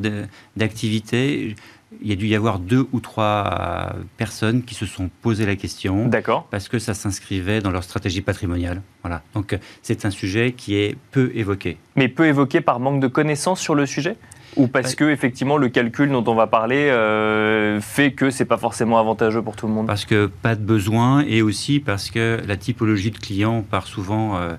d'activité, 0.56 1.54
il 2.02 2.08
y 2.08 2.12
a 2.12 2.16
dû 2.16 2.26
y 2.26 2.34
avoir 2.34 2.58
deux 2.58 2.86
ou 2.92 3.00
trois 3.00 3.92
euh, 3.96 4.02
personnes 4.16 4.62
qui 4.62 4.74
se 4.74 4.86
sont 4.86 5.08
posé 5.22 5.46
la 5.46 5.56
question 5.56 6.08
D'accord. 6.08 6.46
parce 6.50 6.68
que 6.68 6.78
ça 6.78 6.94
s'inscrivait 6.94 7.60
dans 7.60 7.70
leur 7.70 7.84
stratégie 7.84 8.20
patrimoniale. 8.20 8.82
Voilà. 9.02 9.22
Donc, 9.34 9.52
euh, 9.52 9.58
c'est 9.82 10.04
un 10.04 10.10
sujet 10.10 10.52
qui 10.52 10.76
est 10.76 10.96
peu 11.10 11.30
évoqué. 11.34 11.78
Mais 11.96 12.08
peu 12.08 12.26
évoqué 12.26 12.60
par 12.60 12.80
manque 12.80 13.00
de 13.00 13.08
connaissances 13.08 13.60
sur 13.60 13.74
le 13.74 13.86
sujet? 13.86 14.16
Ou 14.56 14.66
parce 14.66 14.90
Ouais. 14.90 14.96
que 14.96 15.04
effectivement 15.10 15.56
le 15.56 15.70
calcul 15.70 16.10
dont 16.10 16.24
on 16.26 16.34
va 16.34 16.46
parler 16.46 16.88
euh, 16.90 17.80
fait 17.80 18.12
que 18.12 18.28
c'est 18.28 18.44
pas 18.44 18.58
forcément 18.58 18.98
avantageux 18.98 19.40
pour 19.40 19.56
tout 19.56 19.66
le 19.66 19.72
monde? 19.72 19.86
Parce 19.86 20.04
que 20.04 20.26
pas 20.26 20.54
de 20.56 20.60
besoin 20.62 21.24
et 21.26 21.40
aussi 21.40 21.80
parce 21.80 22.10
que 22.10 22.38
la 22.46 22.56
typologie 22.58 23.10
de 23.10 23.18
clients 23.18 23.62
part 23.62 23.86
souvent. 23.86 24.36
euh, 24.36 24.54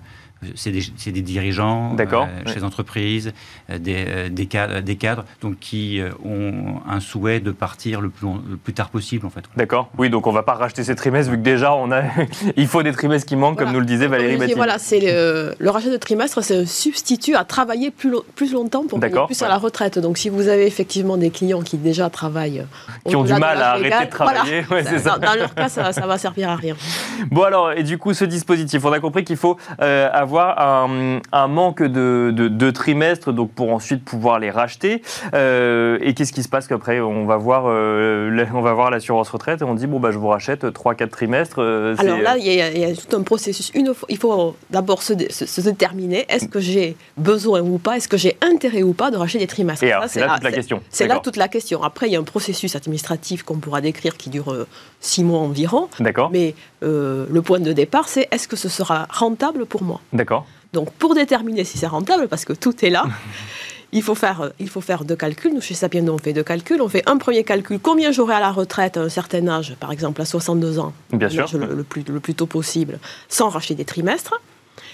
c'est 0.55 0.71
des, 0.71 0.81
c'est 0.97 1.11
des 1.11 1.21
dirigeants 1.21 1.93
D'accord, 1.93 2.27
euh, 2.29 2.51
chez 2.51 2.63
entreprises, 2.63 3.33
euh, 3.69 3.77
des, 3.77 4.05
euh, 4.07 4.29
des, 4.29 4.45
cadres, 4.45 4.79
des 4.81 4.95
cadres 4.95 5.25
donc 5.41 5.59
qui 5.59 5.99
euh, 5.99 6.09
ont 6.25 6.81
un 6.89 6.99
souhait 6.99 7.39
de 7.39 7.51
partir 7.51 8.01
le 8.01 8.09
plus, 8.09 8.25
long- 8.25 8.41
le 8.49 8.57
plus 8.57 8.73
tard 8.73 8.89
possible 8.89 9.25
en 9.25 9.29
fait. 9.29 9.43
D'accord. 9.57 9.89
Oui, 9.97 10.09
donc 10.09 10.27
on 10.27 10.31
va 10.31 10.43
pas 10.43 10.53
racheter 10.53 10.83
ces 10.83 10.95
trimestres 10.95 11.31
vu 11.31 11.37
que 11.37 11.43
déjà 11.43 11.73
on 11.73 11.91
a, 11.91 12.03
il 12.57 12.67
faut 12.67 12.83
des 12.83 12.91
trimestres 12.91 13.27
qui 13.27 13.35
manquent, 13.35 13.57
comme 13.59 13.71
nous 13.71 13.79
le 13.79 13.85
disait 13.85 14.07
Valérie. 14.07 14.53
Voilà, 14.55 14.77
c'est 14.79 14.99
le, 14.99 15.55
le 15.57 15.69
rachat 15.69 15.89
de 15.89 15.97
trimestre, 15.97 16.43
c'est 16.43 16.57
un 16.61 16.65
substitut 16.65 17.35
à 17.35 17.43
travailler 17.43 17.91
plus, 17.91 18.09
lo- 18.09 18.25
plus 18.35 18.53
longtemps 18.53 18.85
pour 18.87 18.99
D'accord, 18.99 19.25
plus 19.27 19.39
ouais. 19.39 19.45
à 19.45 19.49
la 19.49 19.57
retraite. 19.57 19.99
Donc, 19.99 20.17
si 20.17 20.29
vous 20.29 20.47
avez 20.47 20.65
effectivement 20.67 21.17
des 21.17 21.29
clients 21.29 21.61
qui 21.61 21.77
déjà 21.77 22.09
travaillent, 22.09 22.65
Qui 23.07 23.15
ont 23.15 23.23
du 23.23 23.33
mal 23.33 23.61
à 23.61 23.71
arrêter 23.71 24.05
de 24.05 24.09
travailler. 24.09 24.61
voilà. 24.61 24.83
Ouais, 24.83 24.89
c'est 24.89 24.99
ça. 24.99 25.17
Dans, 25.17 25.27
dans 25.27 25.35
leur 25.35 25.53
cas, 25.55 25.69
ça, 25.69 25.91
ça 25.93 26.05
va 26.07 26.17
servir 26.17 26.49
à 26.49 26.55
rien. 26.55 26.75
Bon 27.31 27.43
alors, 27.43 27.71
et 27.71 27.83
du 27.83 27.97
coup, 27.97 28.13
ce 28.13 28.25
dispositif, 28.25 28.83
on 28.85 28.91
a 28.91 28.99
compris 28.99 29.23
qu'il 29.23 29.37
faut 29.37 29.57
euh, 29.81 30.09
avoir 30.11 30.32
un, 30.41 31.19
un 31.31 31.47
manque 31.47 31.81
de, 31.83 32.31
de, 32.35 32.47
de 32.47 32.71
trimestres, 32.71 33.31
donc 33.33 33.51
pour 33.51 33.71
ensuite 33.73 34.03
pouvoir 34.03 34.39
les 34.39 34.49
racheter. 34.51 35.01
Euh, 35.33 35.97
et 36.01 36.13
qu'est-ce 36.13 36.33
qui 36.33 36.43
se 36.43 36.49
passe 36.49 36.67
qu'après, 36.67 36.99
on 36.99 37.25
va 37.25 37.37
voir, 37.37 37.63
euh, 37.67 38.45
on 38.53 38.61
va 38.61 38.73
voir 38.73 38.91
l'assurance 38.91 39.29
retraite 39.29 39.61
et 39.61 39.63
on 39.65 39.73
dit 39.75 39.87
bon 39.87 39.99
bah 39.99 40.11
je 40.11 40.17
vous 40.17 40.27
rachète 40.27 40.63
3-4 40.65 41.09
trimestres. 41.09 41.59
euh, 41.59 41.95
Alors 41.97 42.19
là, 42.19 42.37
il 42.37 42.45
y, 42.45 42.61
a, 42.61 42.71
il 42.71 42.79
y 42.79 42.85
a 42.85 42.93
tout 42.95 43.15
un 43.15 43.21
processus. 43.23 43.71
Une 43.73 43.93
il 44.09 44.17
faut 44.17 44.55
d'abord 44.69 45.01
se, 45.03 45.13
dé- 45.13 45.31
se- 45.31 45.45
se 45.45 45.61
déterminer 45.61 46.25
est-ce 46.29 46.47
que 46.47 46.59
j'ai 46.59 46.95
besoin 47.17 47.61
ou 47.61 47.77
pas, 47.77 47.97
est-ce 47.97 48.07
que 48.07 48.17
j'ai 48.17 48.37
intérêt 48.41 48.83
ou 48.83 48.93
pas 48.93 49.11
de 49.11 49.17
racheter 49.17 49.39
des 49.39 49.47
trimestres. 49.47 49.85
c'est 50.07 50.19
là 50.19 50.33
toute 50.35 50.43
la 50.43 50.51
question. 50.51 50.81
C'est 50.89 51.07
là 51.07 51.19
toute 51.19 51.37
la 51.37 51.47
question. 51.47 51.83
Après, 51.83 52.07
il 52.07 52.13
y 52.13 52.15
a 52.15 52.19
un 52.19 52.23
processus 52.23 52.75
administratif 52.75 53.43
qu'on 53.43 53.57
pourra 53.57 53.81
décrire 53.81 54.17
qui 54.17 54.29
dure 54.29 54.51
euh, 54.51 54.67
six 54.99 55.23
mois 55.23 55.39
environ. 55.39 55.87
D'accord. 55.99 56.29
Mais 56.31 56.55
euh, 56.83 57.25
le 57.29 57.41
point 57.41 57.59
de 57.59 57.71
départ, 57.73 58.07
c'est 58.07 58.27
est-ce 58.31 58.47
que 58.47 58.55
ce 58.55 58.69
sera 58.69 59.07
rentable 59.09 59.65
pour 59.65 59.83
moi? 59.83 60.01
D'accord. 60.23 60.45
Donc, 60.71 60.91
pour 60.93 61.13
déterminer 61.15 61.63
si 61.65 61.77
c'est 61.77 61.87
rentable, 61.87 62.27
parce 62.27 62.45
que 62.45 62.53
tout 62.53 62.83
est 62.85 62.89
là, 62.89 63.05
il 63.91 64.01
faut 64.01 64.15
faire, 64.15 64.51
il 64.59 64.69
faut 64.69 64.81
faire 64.81 65.03
deux 65.03 65.15
calculs. 65.15 65.53
Nous, 65.53 65.61
chez 65.61 65.73
Sapiendo, 65.73 66.13
on 66.13 66.17
fait 66.17 66.33
deux 66.33 66.43
calculs. 66.43 66.81
On 66.81 66.87
fait 66.89 67.03
un 67.07 67.17
premier 67.17 67.43
calcul 67.43 67.79
combien 67.79 68.11
j'aurai 68.11 68.35
à 68.35 68.39
la 68.39 68.51
retraite 68.51 68.97
à 68.97 69.01
un 69.01 69.09
certain 69.09 69.47
âge, 69.47 69.75
par 69.79 69.91
exemple 69.91 70.21
à 70.21 70.25
62 70.25 70.79
ans, 70.79 70.93
Bien 71.11 71.29
sûr. 71.29 71.47
le, 71.57 71.75
le 71.75 71.83
plus, 71.83 72.03
le 72.07 72.19
plus 72.19 72.33
tôt 72.35 72.45
possible, 72.47 72.99
sans 73.29 73.49
racheter 73.49 73.75
des 73.75 73.85
trimestres. 73.85 74.39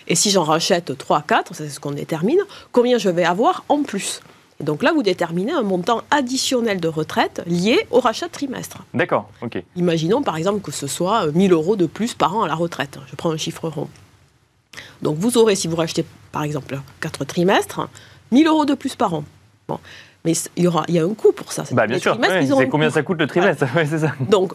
Et 0.08 0.16
si 0.16 0.32
j'en 0.32 0.44
rachète 0.44 0.98
3, 0.98 1.22
4, 1.22 1.54
ça, 1.56 1.64
c'est 1.64 1.70
ce 1.70 1.80
qu'on 1.80 1.92
détermine, 1.92 2.40
combien 2.72 2.98
je 2.98 3.10
vais 3.10 3.24
avoir 3.26 3.64
en 3.70 3.84
plus? 3.84 4.22
Donc 4.60 4.84
là, 4.84 4.92
vous 4.92 5.04
déterminez 5.04 5.54
un 5.54 5.62
montant 5.62 6.02
additionnel 6.12 6.82
de 6.82 6.90
retraite 6.90 7.42
lié 7.48 7.88
au 7.92 8.02
rachat 8.02 8.28
de 8.28 8.32
trimestre. 8.34 8.80
D'accord. 8.94 9.30
Ok. 9.42 9.64
Imaginons 9.78 10.22
par 10.22 10.36
exemple 10.36 10.60
que 10.60 10.72
ce 10.72 10.86
soit 10.88 11.28
euh, 11.28 11.32
1000 11.34 11.54
euros 11.54 11.78
de 11.78 11.86
plus 11.86 12.14
par 12.14 12.36
an 12.36 12.44
à 12.44 12.48
la 12.50 12.56
retraite. 12.56 12.98
Je 13.10 13.16
prends 13.16 13.32
un 13.32 13.38
chiffre 13.38 13.70
rond. 13.70 13.88
Donc 15.02 15.18
vous 15.18 15.38
aurez, 15.38 15.56
si 15.56 15.68
vous 15.68 15.76
rachetez 15.76 16.06
par 16.32 16.44
exemple 16.44 16.80
4 17.02 17.26
trimestres, 17.26 17.88
1000 18.32 18.48
euros 18.48 18.66
de 18.66 18.74
plus 18.74 18.96
par 18.96 19.14
an. 19.14 19.24
Bon. 19.68 19.80
Mais 20.26 20.34
il 20.58 20.64
y, 20.64 20.68
aura, 20.68 20.84
il 20.90 20.96
y 20.96 21.00
a 21.00 21.04
un 21.04 21.14
coût 21.14 21.32
pour 21.32 21.52
ça. 21.54 21.64
Bah 21.72 21.88
bien 21.88 21.96
Les 21.96 22.02
sûr. 22.02 22.20
ouais, 22.20 22.46
c'est 22.46 22.68
combien 22.68 22.90
coût. 22.90 22.94
ça 22.94 23.04
coûte 23.04 23.20
le 23.20 23.28
trimestre 23.28 23.66
Ouais, 23.76 23.86
c'est 23.86 24.00
ça. 24.00 24.12
Donc 24.20 24.54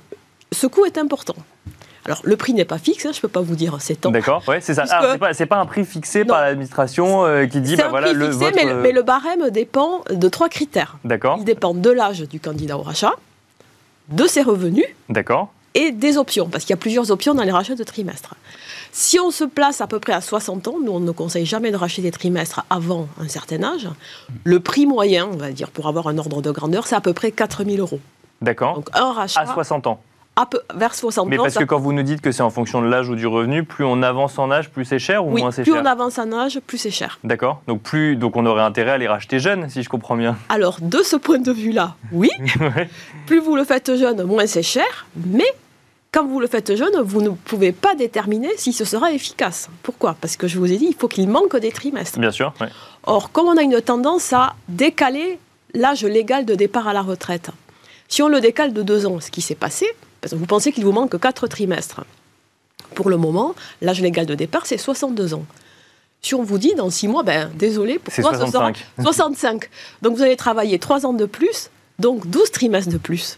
ce 0.52 0.66
coût 0.66 0.84
est 0.84 0.98
important. 0.98 1.34
Alors 2.04 2.20
le 2.22 2.36
prix 2.36 2.52
n'est 2.52 2.66
pas 2.66 2.76
fixe, 2.76 3.06
hein, 3.06 3.10
je 3.12 3.18
ne 3.18 3.22
peux 3.22 3.28
pas 3.28 3.40
vous 3.40 3.56
dire 3.56 3.76
c'est 3.80 4.02
tant. 4.02 4.10
D'accord. 4.10 4.42
Ouais, 4.46 4.60
c'est 4.60 4.74
ça. 4.74 4.84
Ah, 4.90 5.16
c'est 5.32 5.46
pas, 5.46 5.56
un 5.56 5.64
prix 5.64 5.86
fixé 5.86 6.20
Non. 6.20 6.26
par 6.34 6.42
l'administration 6.42 7.24
euh, 7.24 7.46
qui 7.46 7.60
dit 7.62 7.76
bah 7.76 7.86
un 7.86 7.88
voilà 7.88 8.08
prix 8.08 8.16
le 8.16 8.30
fixé, 8.30 8.44
votre. 8.44 8.56
mais, 8.56 8.64
le, 8.66 8.80
mais 8.80 8.92
le 8.92 9.02
barème 9.02 9.48
dépend 9.50 10.02
de 10.10 10.28
trois 10.28 10.50
critères. 10.50 10.98
D'accord. 11.04 11.36
Il 11.38 11.44
dépend 11.44 11.72
de 11.72 11.90
l'âge 11.90 12.20
du 12.28 12.40
candidat 12.40 12.76
au 12.76 12.82
rachat, 12.82 13.12
de 14.10 14.26
ses 14.26 14.42
revenus 14.42 14.84
D'accord. 15.08 15.50
Et 15.74 15.90
des 15.92 16.16
options, 16.18 16.48
parce 16.48 16.64
qu'il 16.64 16.70
y 16.70 16.74
a 16.74 16.78
plusieurs 16.78 17.10
options 17.10 17.34
dans 17.34 17.42
les 17.42 17.50
rachats 17.50 17.74
de 17.74 17.82
trimestres. 17.84 18.34
Si 18.92 19.18
on 19.18 19.30
se 19.32 19.42
place 19.44 19.80
à 19.80 19.86
peu 19.88 19.98
près 19.98 20.12
à 20.12 20.20
60 20.20 20.68
ans, 20.68 20.76
nous 20.82 20.92
on 20.92 21.00
ne 21.00 21.10
conseille 21.10 21.46
jamais 21.46 21.72
de 21.72 21.76
racheter 21.76 22.00
des 22.02 22.12
trimestres 22.12 22.64
avant 22.70 23.08
un 23.20 23.26
certain 23.28 23.62
âge, 23.64 23.88
le 24.44 24.60
prix 24.60 24.86
moyen, 24.86 25.28
on 25.32 25.36
va 25.36 25.50
dire, 25.50 25.70
pour 25.70 25.88
avoir 25.88 26.06
un 26.08 26.16
ordre 26.18 26.40
de 26.42 26.50
grandeur, 26.52 26.86
c'est 26.86 26.94
à 26.94 27.00
peu 27.00 27.12
près 27.12 27.32
4000 27.32 27.80
euros. 27.80 27.98
D'accord. 28.40 28.74
Donc 28.76 28.88
un 28.94 29.12
rachat 29.12 29.40
À 29.40 29.46
60 29.46 29.86
ans. 29.88 30.00
à 30.36 30.46
peu- 30.46 30.60
vers 30.74 30.94
60 30.94 31.28
Mais 31.28 31.38
ans. 31.38 31.42
parce 31.42 31.54
ça- 31.54 31.60
que 31.60 31.64
quand 31.64 31.78
vous 31.78 31.92
nous 31.92 32.02
dites 32.02 32.20
que 32.20 32.30
c'est 32.32 32.42
en 32.42 32.50
fonction 32.50 32.82
de 32.82 32.86
l'âge 32.88 33.08
ou 33.08 33.14
du 33.16 33.26
revenu, 33.26 33.64
plus 33.64 33.84
on 33.84 34.02
avance 34.02 34.38
en 34.38 34.50
âge, 34.52 34.70
plus 34.70 34.84
c'est 34.84 34.98
cher 35.00 35.24
ou 35.26 35.32
oui, 35.32 35.40
moins 35.40 35.50
c'est 35.52 35.62
plus 35.62 35.72
cher 35.72 35.80
on 35.82 35.86
avance 35.86 36.18
en 36.18 36.32
âge, 36.32 36.60
plus 36.66 36.78
c'est 36.78 36.90
cher. 36.92 37.18
D'accord. 37.24 37.62
Donc 37.66 37.82
plus 37.82 38.14
donc 38.16 38.36
on 38.36 38.44
aurait 38.46 38.62
intérêt 38.62 38.92
à 38.92 38.98
les 38.98 39.08
racheter 39.08 39.38
jeunes, 39.40 39.68
si 39.70 39.82
je 39.82 39.88
comprends 39.88 40.16
bien. 40.16 40.36
Alors 40.50 40.78
de 40.80 41.02
ce 41.02 41.16
point 41.16 41.38
de 41.38 41.50
vue-là, 41.52 41.94
oui, 42.12 42.30
Ouais. 42.60 42.88
plus 43.26 43.40
vous 43.40 43.56
le 43.56 43.64
faites 43.64 43.96
jeune, 43.96 44.22
moins 44.24 44.46
c'est 44.46 44.62
cher, 44.64 45.06
mais 45.16 45.46
quand 46.14 46.28
vous 46.28 46.38
le 46.38 46.46
faites 46.46 46.76
jeune, 46.76 46.94
vous 47.02 47.20
ne 47.20 47.30
pouvez 47.30 47.72
pas 47.72 47.96
déterminer 47.96 48.50
si 48.56 48.72
ce 48.72 48.84
sera 48.84 49.10
efficace. 49.10 49.68
Pourquoi? 49.82 50.16
Parce 50.20 50.36
que 50.36 50.46
je 50.46 50.60
vous 50.60 50.70
ai 50.70 50.76
dit, 50.76 50.86
il 50.86 50.94
faut 50.94 51.08
qu'il 51.08 51.28
manque 51.28 51.56
des 51.56 51.72
trimestres. 51.72 52.20
Bien 52.20 52.30
sûr. 52.30 52.54
Or, 53.02 53.32
comme 53.32 53.48
on 53.48 53.56
a 53.56 53.62
une 53.62 53.80
tendance 53.80 54.32
à 54.32 54.54
décaler 54.68 55.40
l'âge 55.74 56.04
légal 56.04 56.44
de 56.44 56.54
départ 56.54 56.86
à 56.86 56.92
la 56.92 57.02
retraite, 57.02 57.50
si 58.06 58.22
on 58.22 58.28
le 58.28 58.40
décale 58.40 58.72
de 58.72 58.82
deux 58.82 59.06
ans, 59.06 59.18
ce 59.18 59.32
qui 59.32 59.42
s'est 59.42 59.56
passé, 59.56 59.88
parce 60.20 60.34
que 60.34 60.38
vous 60.38 60.46
pensez 60.46 60.70
qu'il 60.70 60.84
vous 60.84 60.92
manque 60.92 61.18
quatre 61.18 61.48
trimestres. 61.48 62.04
Pour 62.94 63.10
le 63.10 63.16
moment, 63.16 63.56
l'âge 63.82 64.00
légal 64.00 64.24
de 64.24 64.36
départ, 64.36 64.66
c'est 64.66 64.78
62 64.78 65.34
ans. 65.34 65.44
Si 66.22 66.36
on 66.36 66.44
vous 66.44 66.58
dit 66.58 66.74
dans 66.76 66.90
six 66.90 67.08
mois, 67.08 67.24
ben 67.24 67.50
désolé, 67.56 67.98
pourquoi 67.98 68.34
ce 68.34 68.46
sera 68.52 68.72
65. 68.72 68.86
65 69.02 69.68
Donc 70.00 70.16
vous 70.16 70.22
allez 70.22 70.36
travailler 70.36 70.78
trois 70.78 71.04
ans 71.06 71.12
de 71.12 71.26
plus, 71.26 71.70
donc 71.98 72.28
12 72.28 72.52
trimestres 72.52 72.92
de 72.92 72.98
plus. 72.98 73.36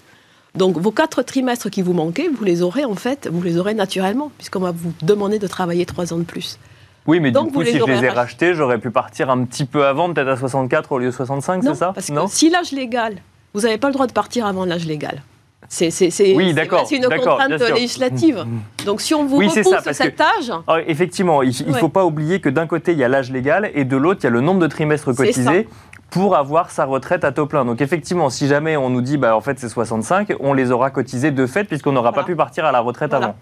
Donc 0.57 0.79
vos 0.79 0.91
quatre 0.91 1.23
trimestres 1.23 1.71
qui 1.71 1.83
vous 1.83 1.93
manquaient, 1.93 2.29
vous 2.35 2.45
les 2.45 2.63
aurez 2.63 2.85
en 2.85 2.95
fait, 2.95 3.29
vous 3.31 3.43
les 3.43 3.59
aurez 3.59 3.75
naturellement, 3.75 4.31
puisqu'on 4.39 4.61
va 4.61 4.73
vous 4.73 4.93
demander 5.03 5.39
de 5.39 5.47
travailler 5.47 5.85
trois 5.87 6.13
ans 6.13 6.19
de 6.19 6.25
plus. 6.25 6.59
Oui, 7.07 7.21
mais 7.21 7.31
Donc, 7.31 7.49
du 7.49 7.53
vous 7.53 7.59
coup, 7.61 7.65
les 7.65 7.73
si 7.73 7.79
je 7.79 7.85
les 7.85 8.05
ai 8.05 8.09
rachetés. 8.09 8.55
j'aurais 8.55 8.79
pu 8.79 8.91
partir 8.91 9.31
un 9.31 9.45
petit 9.45 9.65
peu 9.65 9.87
avant, 9.87 10.13
peut-être 10.13 10.29
à 10.29 10.37
64 10.37 10.91
au 10.93 10.99
lieu 10.99 11.07
de 11.07 11.11
65, 11.13 11.63
c'est 11.63 11.75
ça? 11.75 11.93
parce 11.95 12.11
Non? 12.11 12.25
que 12.27 12.33
si 12.33 12.51
l'âge 12.51 12.73
légal, 12.73 13.17
vous 13.55 13.61
n'avez 13.61 13.79
pas 13.79 13.89
le 13.89 13.93
droit 13.93 14.07
de 14.09 14.13
partir 14.13 14.45
avant 14.47 14.65
l'âge 14.65 14.87
légal. 14.87 15.23
C'est 15.69 15.87
Oui, 15.89 16.11
c'est- 16.11 16.53
d'accord, 16.53 16.87
c'est 16.89 16.97
une 16.97 17.05
contrainte 17.09 17.49
bien 17.49 17.59
sûr. 17.59 17.75
législative. 17.75 18.45
Donc 18.85 19.01
si 19.01 19.15
on 19.15 19.25
vous 19.27 19.39
Oui, 19.39 19.49
repousse 19.49 19.65
ça, 19.65 19.83
parce 19.83 19.99
que- 19.99 20.05
cet 20.05 20.21
âge, 20.21 20.53
Ah, 20.69 20.79
effectivement, 20.87 21.43
il 21.43 21.51
ne 21.67 21.73
Ouais. 21.73 21.79
faut 21.81 21.89
pas 21.89 22.05
oublier 22.05 22.41
que 22.41 22.49
d'un 22.49 22.67
côté, 22.69 22.93
il 22.93 22.99
y 22.99 23.05
a 23.05 23.09
l'âge 23.09 23.31
légal 23.33 23.71
et 23.75 23.85
de 23.85 23.97
l'autre, 23.97 24.21
il 24.23 24.25
y 24.25 24.27
a 24.29 24.31
le 24.31 24.41
nombre 24.41 24.61
de 24.61 24.67
trimestres 24.69 25.13
cotisés 25.15 25.69
pour 26.11 26.37
avoir 26.37 26.71
sa 26.71 26.85
retraite 26.85 27.25
à 27.25 27.33
taux 27.33 27.47
plein. 27.47 27.65
Donc 27.65 27.81
effectivement, 27.81 28.31
si 28.31 28.47
jamais 28.49 28.77
on 28.77 28.91
nous 28.91 29.03
dit 29.03 29.17
bah 29.17 29.37
en 29.37 29.41
fait 29.41 29.59
c'est 29.59 29.69
65, 29.69 30.35
on 30.41 30.53
les 30.55 30.71
aura 30.71 30.91
cotisés 30.91 31.31
de 31.31 31.47
fait 31.47 31.65
puisqu'on 31.65 31.93
n'aura 31.93 32.13
pas 32.13 32.25
pu 32.25 32.37
partir 32.37 32.65
à 32.65 32.73
la 32.73 32.81
retraite 32.81 33.11
Voilà. 33.11 33.27
avant. 33.27 33.37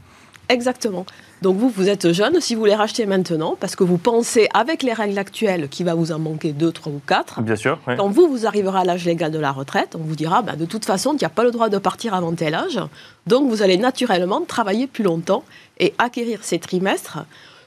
exactement. 0.48 1.04
Donc 1.42 1.56
vous, 1.58 1.68
vous 1.68 1.88
êtes 1.90 2.12
jeune, 2.12 2.40
si 2.40 2.54
vous 2.54 2.64
les 2.64 2.74
rachetez 2.74 3.04
maintenant, 3.04 3.54
parce 3.60 3.76
que 3.76 3.84
vous 3.84 3.98
pensez 3.98 4.48
avec 4.54 4.82
les 4.82 4.94
règles 4.94 5.18
actuelles 5.18 5.68
qu'il 5.68 5.84
va 5.84 5.94
vous 5.94 6.10
en 6.10 6.18
manquer 6.18 6.52
deux, 6.52 6.72
trois 6.72 6.90
ou 6.90 7.00
quatre, 7.06 7.42
Bien 7.42 7.56
sûr. 7.56 7.78
quand 7.84 8.08
vous, 8.08 8.28
vous 8.28 8.46
arriverez 8.46 8.78
à 8.78 8.84
l'âge 8.84 9.04
légal 9.04 9.30
de 9.30 9.38
la 9.38 9.52
retraite, 9.52 9.94
on 9.94 10.02
vous 10.02 10.16
dira, 10.16 10.40
bah, 10.40 10.56
de 10.56 10.64
toute 10.64 10.86
façon, 10.86 11.14
tu 11.16 11.24
n'as 11.24 11.28
pas 11.28 11.44
le 11.44 11.50
droit 11.50 11.68
de 11.68 11.76
partir 11.76 12.14
avant 12.14 12.32
tel 12.32 12.54
âge, 12.54 12.80
donc 13.26 13.50
vous 13.50 13.62
allez 13.62 13.76
naturellement 13.76 14.40
travailler 14.46 14.86
plus 14.86 15.04
longtemps 15.04 15.44
et 15.78 15.92
acquérir 15.98 16.38
ces 16.42 16.58
trimestres 16.58 17.18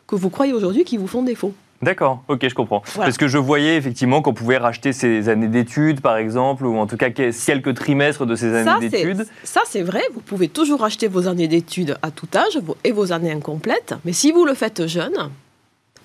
que 0.08 0.16
vous 0.16 0.30
croyez 0.32 0.54
aujourd'hui 0.54 0.84
qui 0.84 0.98
vous 0.98 1.08
font 1.08 1.22
défaut. 1.22 1.54
D'accord, 1.82 2.24
ok, 2.28 2.48
je 2.50 2.56
comprends. 2.56 2.82
Parce 2.96 3.18
que 3.18 3.28
je 3.28 3.38
voyais 3.38 3.78
effectivement 3.78 4.22
qu'on 4.22 4.34
pouvait 4.34 4.58
racheter 4.58 4.94
ses 4.94 5.30
années 5.30 5.48
d'études, 5.48 6.02
par 6.02 6.18
exemple, 6.18 6.66
ou 6.66 6.78
en 6.78 6.88
tout 6.88 6.98
cas 6.98 7.12
quelques 7.12 7.74
trimestres 7.76 8.26
de 8.26 8.36
ces 8.36 8.54
années 8.54 8.90
d'études. 8.90 9.28
Ça, 9.44 9.62
c'est 9.68 9.84
vrai, 9.84 10.02
vous 10.14 10.22
pouvez 10.22 10.48
toujours 10.48 10.82
racheter 10.82 11.08
vos 11.08 11.28
années 11.28 11.48
d'études 11.48 11.98
à 12.02 12.12
tout 12.12 12.28
âge 12.36 12.60
et 12.84 12.92
vos 12.92 13.12
années 13.12 13.32
incomplètes, 13.32 13.94
mais 14.06 14.14
si 14.14 14.32
vous 14.32 14.46
le 14.46 14.54
faites 14.54 14.88
jeune, 14.88 15.30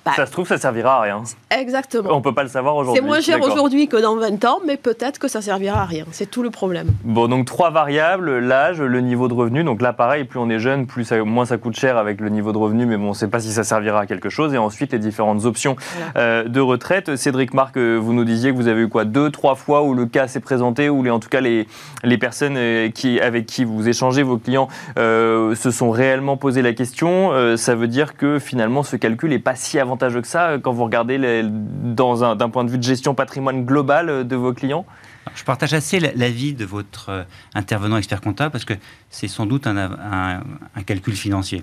bah, 0.05 0.13
ça 0.17 0.27
se 0.27 0.33
trouve, 0.33 0.49
ça 0.49 0.59
servira 0.59 0.97
à 0.97 1.01
rien. 1.03 1.23
Exactement. 1.51 2.11
On 2.13 2.21
peut 2.21 2.35
pas 2.35 2.43
le 2.43 2.49
savoir 2.49 2.75
aujourd'hui. 2.75 3.01
C'est 3.01 3.07
moins 3.07 3.21
cher 3.21 3.41
aujourd'hui 3.41 3.87
que 3.87 3.97
dans 3.97 4.17
20 4.17 4.45
ans, 4.45 4.59
mais 4.67 4.77
peut-être 4.77 5.19
que 5.19 5.29
ça 5.29 5.41
servira 5.41 5.83
à 5.83 5.85
rien. 5.85 6.05
C'est 6.11 6.31
tout 6.31 6.43
le 6.43 6.51
problème. 6.51 6.89
Bon, 7.05 7.29
donc 7.29 7.47
trois 7.47 7.71
variables 7.71 8.39
l'âge, 8.41 8.81
le 8.81 9.01
niveau 9.01 9.29
de 9.29 9.35
revenu. 9.35 9.63
Donc 9.63 9.81
là, 9.81 9.93
pareil, 9.93 10.25
plus 10.25 10.41
on 10.41 10.51
est 10.51 10.59
jeune, 10.59 10.87
plus 10.87 11.05
ça, 11.05 11.23
moins 11.23 11.45
ça 11.45 11.57
coûte 11.57 11.77
cher 11.77 11.97
avec 11.97 12.21
le 12.21 12.31
niveau 12.31 12.53
de 12.53 12.59
revenu, 12.59 12.85
mais 12.85 12.97
bon, 12.97 13.07
on 13.07 13.09
ne 13.11 13.15
sait 13.15 13.29
pas 13.29 13.39
si 13.39 13.53
ça 13.53 13.63
servira 13.63 14.01
à 14.01 14.07
quelque 14.07 14.29
chose. 14.29 14.55
Et 14.55 14.59
ensuite, 14.59 14.93
les 14.93 14.99
différentes 14.99 15.45
options 15.45 15.77
euh, 16.17 16.49
de 16.49 16.61
retraite. 16.61 17.15
Cédric 17.17 17.55
Marc, 17.55 17.77
euh, 17.77 17.97
vous 17.97 18.13
nous 18.13 18.25
disiez 18.25 18.51
que 18.51 18.57
vous 18.57 18.69
avez 18.69 18.83
eu 18.83 18.89
quoi? 18.89 19.05
Deux, 19.05 19.31
trois 19.31 19.55
fois 19.55 19.83
où 19.83 19.95
le 19.95 20.07
cas 20.07 20.27
s'est 20.27 20.41
présenté, 20.41 20.89
où 20.89 21.03
les, 21.03 21.11
en 21.11 21.21
tout 21.21 21.29
cas 21.29 21.41
les, 21.41 21.69
les 22.03 22.19
personnes 22.19 22.57
euh, 22.57 22.91
qui, 22.91 23.21
avec 23.21 23.47
qui 23.47 23.65
vous 23.65 23.89
échangez, 23.89 24.23
vos 24.25 24.39
clients, 24.39 24.69
se 24.97 25.71
sont 25.71 25.91
réellement 25.91 26.37
posé 26.37 26.63
la 26.63 26.73
question. 26.73 27.57
ça 27.57 27.75
veut 27.75 27.89
dire 27.89 28.17
que 28.17 28.39
finalement, 28.39 28.83
ce 28.83 28.97
calcul 28.97 29.31
n'est 29.31 29.39
pas 29.39 29.55
si 29.55 29.79
avantageux 29.93 30.23
que 30.23 30.29
ça 30.29 30.59
quand 30.63 30.73
vous 30.73 30.85
regardez 30.85 31.19
d'un 31.19 32.51
point 32.51 32.65
de 32.65 32.71
vue 32.71 32.79
de 32.79 32.83
gestion 32.83 33.15
patrimoine 33.15 33.65
global 33.65 34.09
euh, 34.09 34.25
de 34.25 34.37
vos 34.37 34.53
clients 34.53 34.87
je 35.35 35.45
partage 35.45 35.73
assez 35.73 36.01
l'avis 36.01 36.53
de 36.53 36.65
votre 36.65 37.09
euh, 37.11 37.23
intervenant 37.55 37.97
expert 37.97 38.21
comptable 38.21 38.51
parce 38.51 38.65
que 38.65 38.75
c'est 39.09 39.29
sans 39.29 39.47
doute 39.47 39.69
un, 39.69 40.43
calcul 40.85 41.15
financier. 41.15 41.63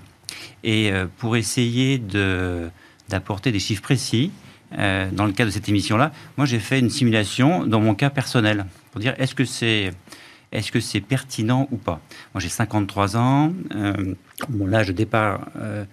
Et 0.64 0.90
euh, 0.90 1.06
pour 1.18 1.36
essayer 1.36 1.98
d'apporter 3.08 3.52
des 3.52 3.58
chiffres 3.58 3.82
précis, 3.82 4.30
dans 4.72 5.26
le 5.26 5.32
cadre 5.32 5.50
de 5.50 5.52
cette 5.52 5.68
émission-là, 5.68 6.12
moi 6.36 6.46
j'ai 6.46 6.60
fait 6.60 6.78
une 6.78 6.90
simulation 6.90 7.66
dans 7.66 7.80
mon 7.80 7.96
cas 7.96 8.08
personnel 8.08 8.66
pour 8.92 9.00
dire 9.00 9.14
est-ce 9.18 9.34
que 9.34 9.44
c'est 9.44 9.90
est-ce 10.52 10.70
que 10.70 10.78
c'est 10.78 11.00
pertinent 11.00 11.66
ou 11.72 11.76
pas? 11.76 12.00
Moi 12.32 12.40
j'ai 12.40 12.48
53 12.48 13.16
ans, 13.16 13.52
mon 14.48 14.72
âge 14.72 14.86
de 14.86 14.92
départ 14.92 15.48
euh, 15.56 15.84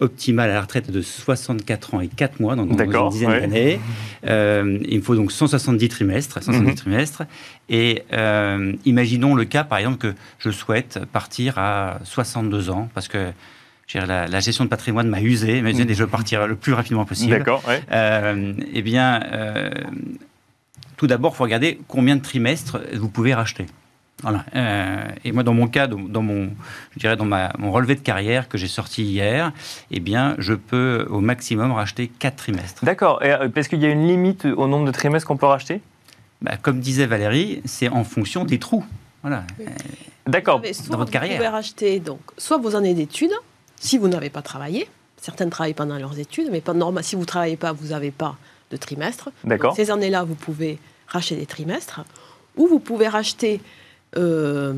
optimale 0.00 0.50
à 0.50 0.54
la 0.54 0.60
retraite 0.62 0.90
de 0.90 1.00
64 1.00 1.94
ans 1.94 2.00
et 2.00 2.08
4 2.08 2.40
mois, 2.40 2.56
dans, 2.56 2.66
une 2.66 3.08
dizaine 3.10 3.40
d'années. 3.40 3.80
Euh, 4.26 4.78
il 4.88 4.98
me 4.98 5.02
faut 5.02 5.14
donc 5.14 5.30
170 5.30 5.88
trimestres. 5.88 6.42
170 6.42 6.70
mhm. 6.70 6.74
trimestres. 6.74 7.22
Et 7.68 8.02
euh, 8.12 8.72
imaginons 8.84 9.34
le 9.34 9.44
cas, 9.44 9.62
par 9.64 9.78
exemple, 9.78 9.98
que 9.98 10.14
je 10.38 10.50
souhaite 10.50 11.00
partir 11.12 11.58
à 11.58 12.00
62 12.04 12.70
ans, 12.70 12.88
parce 12.94 13.08
que 13.08 13.32
la, 13.94 14.26
la, 14.26 14.40
gestion 14.40 14.64
de 14.64 14.70
patrimoine 14.70 15.08
m'a 15.08 15.20
usé, 15.20 15.62
mais 15.62 15.72
je 15.72 16.02
veux 16.02 16.08
partir 16.08 16.46
le 16.46 16.56
plus 16.56 16.72
rapidement 16.72 17.04
possible. 17.04 17.30
D'accord. 17.30 17.62
eh 17.90 18.82
bien, 18.82 19.20
tout 20.96 21.06
d'abord, 21.06 21.32
il 21.34 21.36
faut 21.36 21.44
regarder 21.44 21.78
combien 21.86 22.16
de 22.16 22.22
trimestres 22.22 22.80
vous 22.94 23.08
pouvez 23.08 23.34
racheter. 23.34 23.66
Voilà. 24.22 24.44
Euh, 24.54 25.02
et 25.24 25.32
moi, 25.32 25.42
dans 25.42 25.54
mon 25.54 25.66
cas, 25.66 25.86
dans 25.86 26.22
mon, 26.22 26.50
je 26.92 26.98
dirais 26.98 27.16
dans 27.16 27.24
ma, 27.24 27.52
mon 27.58 27.72
relevé 27.72 27.94
de 27.94 28.00
carrière 28.00 28.48
que 28.48 28.56
j'ai 28.56 28.68
sorti 28.68 29.02
hier, 29.04 29.52
eh 29.90 30.00
bien, 30.00 30.34
je 30.38 30.54
peux 30.54 31.06
au 31.10 31.20
maximum 31.20 31.72
racheter 31.72 32.08
4 32.18 32.36
trimestres. 32.36 32.84
D'accord. 32.84 33.20
Euh, 33.22 33.48
est-ce 33.54 33.68
qu'il 33.68 33.80
y 33.80 33.86
a 33.86 33.90
une 33.90 34.06
limite 34.06 34.44
au 34.44 34.66
nombre 34.66 34.86
de 34.86 34.92
trimestres 34.92 35.26
qu'on 35.26 35.36
peut 35.36 35.46
racheter? 35.46 35.80
Bah, 36.40 36.56
Comme 36.60 36.80
disait 36.80 37.06
Valérie, 37.06 37.60
c'est 37.64 37.88
en 37.88 38.04
fonction 38.04 38.44
des 38.44 38.58
trous. 38.58 38.84
Voilà. 39.22 39.44
D'accord. 40.26 40.62
Dans 40.90 40.98
votre 40.98 41.10
carrière. 41.10 41.32
Vous 41.32 41.38
pouvez 41.38 41.48
racheter 41.48 42.00
donc, 42.00 42.20
soit 42.38 42.58
vos 42.58 42.76
années 42.76 42.94
d'études, 42.94 43.32
si 43.76 43.98
vous 43.98 44.08
n'avez 44.08 44.30
pas 44.30 44.42
travaillé. 44.42 44.88
Certaines 45.20 45.50
travaillent 45.50 45.74
pendant 45.74 45.98
leurs 45.98 46.18
études, 46.18 46.48
mais 46.50 46.60
pas 46.60 46.74
normal. 46.74 47.02
Si 47.02 47.14
vous 47.14 47.22
ne 47.22 47.26
travaillez 47.26 47.56
pas, 47.56 47.72
vous 47.72 47.88
n'avez 47.88 48.10
pas 48.10 48.36
de 48.70 48.76
trimestre. 48.76 49.30
D'accord. 49.42 49.74
Ces 49.74 49.90
années-là, 49.90 50.24
vous 50.24 50.34
pouvez 50.34 50.78
racheter 51.06 51.36
des 51.36 51.46
trimestres. 51.46 52.02
Ou 52.56 52.66
vous 52.66 52.78
pouvez 52.78 53.08
racheter 53.08 53.60
euh, 54.16 54.72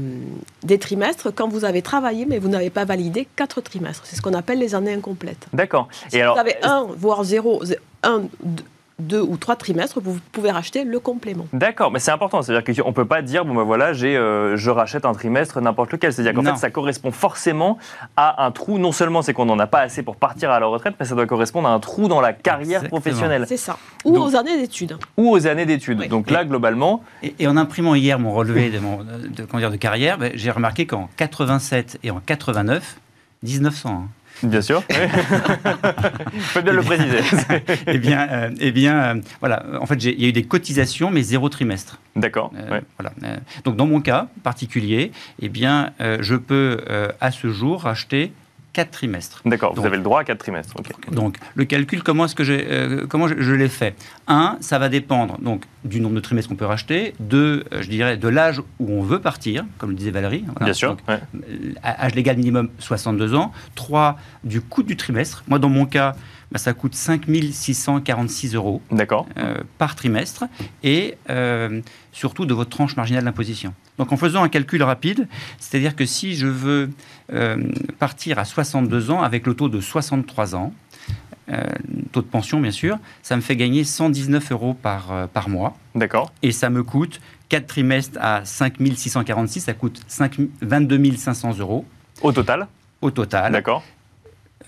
des 0.63 0.79
trimestres 0.79 1.35
quand 1.35 1.49
vous 1.49 1.65
avez 1.65 1.83
travaillé, 1.83 2.27
mais 2.27 2.39
vous 2.39 2.49
n'avez 2.49 2.71
pas 2.71 2.85
validé 2.85 3.27
quatre 3.37 3.61
trimestres. 3.61 4.05
C'est 4.07 4.17
ce 4.17 4.23
qu'on 4.23 4.35
appelle 4.35 4.59
les 4.59 4.75
années 4.75 4.95
incomplètes. 4.95 5.47
D'accord. 5.53 5.89
Si 6.09 6.21
vous 6.21 6.39
avez 6.39 6.57
un, 6.63 6.87
voire 6.97 7.25
zéro, 7.25 7.63
un, 8.03 8.23
deux 8.43 8.65
ou 8.99 9.37
trois 9.37 9.57
trimestres, 9.57 10.01
vous 10.01 10.19
pouvez 10.33 10.51
racheter 10.51 10.85
le 10.85 10.99
complément. 10.99 11.47
D'accord, 11.53 11.93
mais 11.93 11.99
c'est 11.99 12.11
important. 12.11 12.41
C'est-à-dire 12.43 12.83
qu'on 12.83 12.89
ne 12.89 12.95
peut 12.95 13.05
pas 13.05 13.21
dire, 13.21 13.45
bon 13.45 13.55
ben 13.55 13.63
voilà, 13.63 13.93
j'ai, 13.93 14.17
euh, 14.17 14.57
je 14.57 14.71
rachète 14.71 15.05
un 15.05 15.13
trimestre 15.13 15.61
n'importe 15.61 15.93
lequel. 15.93 16.13
C'est-à-dire 16.13 16.33
qu'en 16.33 16.43
fait, 16.43 16.59
ça 16.59 16.71
correspond 16.71 17.11
forcément 17.11 17.79
à 18.17 18.45
un 18.45 18.51
trou. 18.51 18.79
Non 18.79 18.93
seulement 18.93 19.23
c'est 19.23 19.35
qu'on 19.35 19.45
n'en 19.45 19.59
a 19.59 19.67
pas 19.67 19.81
assez 19.81 20.03
pour 20.03 20.17
partir 20.17 20.51
à 20.51 20.61
la 20.61 20.67
retraite, 20.67 20.95
mais 20.99 21.07
ça 21.07 21.15
doit 21.15 21.27
correspondre 21.27 21.69
à 21.69 21.73
un 21.73 21.81
trou 21.81 22.09
dans 22.09 22.21
la 22.21 22.33
carrière 22.33 22.85
professionnelle. 22.85 23.45
C'est 23.47 23.57
ça. 23.57 23.77
Ou 24.05 24.17
aux 24.17 24.35
années 24.35 24.57
d'études. 24.57 24.97
Ou 25.17 25.31
aux 25.31 25.47
années 25.47 25.67
d'études. 25.67 26.09
Donc 26.09 26.31
là, 26.31 26.45
globalement... 26.45 27.03
Et, 27.23 27.47
en 27.47 27.57
imprimant 27.57 27.95
hier 27.95 28.19
mon 28.19 28.33
relevé 28.33 28.71
de, 28.71 28.79
mon, 28.79 28.99
de, 29.05 29.69
de 29.71 29.77
carrière, 29.77 30.19
ben, 30.19 30.33
j'ai 30.35 30.51
remarqué 30.51 30.87
qu'en 30.87 31.09
87 31.17 31.99
et 32.03 32.11
en 32.11 32.21
89, 32.21 32.97
1900. 33.43 34.09
Bien 34.43 34.61
sûr. 34.61 34.83
Il 34.91 34.97
faut 36.41 36.63
bien 36.63 36.73
le 36.73 36.83
préciser. 36.83 37.21
eh 37.87 37.99
bien, 37.99 38.29
euh, 38.31 38.51
eh 38.61 38.73
bien 38.73 39.17
euh, 39.17 39.21
voilà. 39.41 39.65
En 39.81 39.87
fait, 39.87 40.03
il 40.05 40.21
y 40.21 40.25
a 40.25 40.29
eu 40.29 40.33
des 40.33 40.45
cotisations, 40.45 41.11
mais 41.11 41.23
zéro 41.23 41.49
trimestre. 41.49 41.99
D'accord. 42.15 42.53
Euh, 42.57 42.81
voilà. 42.99 43.13
donc, 43.65 43.77
dans 43.77 43.87
mon 43.87 44.01
cas 44.01 44.29
particulier, 44.43 45.13
eh 45.41 45.49
bien, 45.49 45.93
je 46.21 46.35
peux 46.35 46.83
à 47.21 47.31
ce 47.31 47.49
jour 47.49 47.87
acheter 47.87 48.33
4 48.77 48.91
trimestres. 48.91 49.41
D'accord, 49.47 49.75
vous 49.75 49.87
avez 49.87 49.97
le 49.97 50.03
droit 50.03 50.21
à 50.21 50.25
4 50.25 50.37
trimestres. 50.37 50.75
Donc, 51.11 51.39
le 51.55 51.65
calcul, 51.65 52.03
comment, 52.03 52.27
est-ce 52.27 52.35
que 52.35 52.43
euh, 52.47 53.07
comment 53.09 53.27
je, 53.27 53.53
l'ai 53.55 53.71
fait? 53.71 53.97
Un, 54.29 54.59
ça 54.61 54.79
va 54.79 54.91
dépendre 54.91 55.39
donc, 55.39 55.65
du 55.85 55.99
nombre 55.99 56.15
de 56.15 56.21
trimestres 56.21 56.51
qu'on 56.51 56.57
peut 56.57 56.67
racheter. 56.67 57.15
Deux, 57.19 57.65
euh, 57.73 57.81
je 57.81 57.89
dirais, 57.89 58.19
de 58.19 58.29
l'âge 58.29 58.61
où 58.79 58.93
on 58.93 59.01
veut 59.01 59.19
partir, 59.19 59.65
comme 59.79 59.91
le 59.91 59.97
disait 59.97 60.11
Valérie. 60.11 60.45
Bien 60.61 60.75
sûr. 60.75 60.95
Euh, 61.09 61.17
âge 61.83 62.15
légal 62.15 62.37
minimum 62.37 62.69
62 62.79 63.35
ans. 63.35 63.51
Trois, 63.77 64.19
du 64.45 64.61
coût 64.61 64.83
du 64.83 64.95
trimestre. 64.95 65.43
Moi, 65.49 65.59
dans 65.59 65.71
mon 65.71 65.87
cas, 65.87 66.15
bah, 66.53 66.59
ça 66.59 66.73
coûte 66.73 66.95
5 66.95 67.25
646 67.51 68.55
euros 68.55 68.81
par 69.79 69.97
trimestre. 69.97 70.45
Et 70.83 71.17
surtout 72.17 72.47
de 72.47 72.55
votre 72.55 72.71
tranche 72.71 72.97
marginale 72.97 73.25
d'imposition. 73.25 73.75
Donc 73.99 74.11
en 74.11 74.17
faisant 74.17 74.43
un 74.43 74.49
calcul 74.49 74.83
rapide, 74.83 75.29
c'est-à-dire 75.59 75.95
que 75.95 76.07
si 76.07 76.35
je 76.35 76.47
veux 76.47 76.91
euh, 77.33 77.63
partir 77.99 78.39
à 78.39 78.45
62 78.45 79.11
ans 79.11 79.23
avec 79.23 79.47
le 79.47 79.55
taux 79.55 79.69
de 79.69 79.81
63 79.81 80.55
ans, 80.55 80.73
euh, 81.51 81.63
taux 82.13 82.23
de 82.23 82.27
pension 82.27 82.59
bien 82.59 82.71
sûr, 82.71 82.99
ça 83.23 83.37
me 83.37 83.43
fait 83.43 83.55
gagner 83.55 83.85
119 83.85 84.53
euros 84.53 84.75
par, 84.75 85.13
euh, 85.13 85.27
par 85.27 85.51
mois. 85.51 85.77
D'accord. 85.95 86.33
Et 86.43 86.53
ça 86.53 86.71
me 86.71 86.83
coûte 86.83 87.21
4 87.51 87.67
trimestres 87.67 88.19
à 88.21 88.45
5 88.45 88.75
646, 88.95 89.61
ça 89.61 89.75
coûte 89.75 90.01
5, 90.09 90.39
22 90.63 91.17
500 91.17 91.59
euros. 91.59 91.85
Au 92.23 92.33
total? 92.33 92.67
Au 93.03 93.11
total. 93.11 93.53
D'accord. 93.53 93.85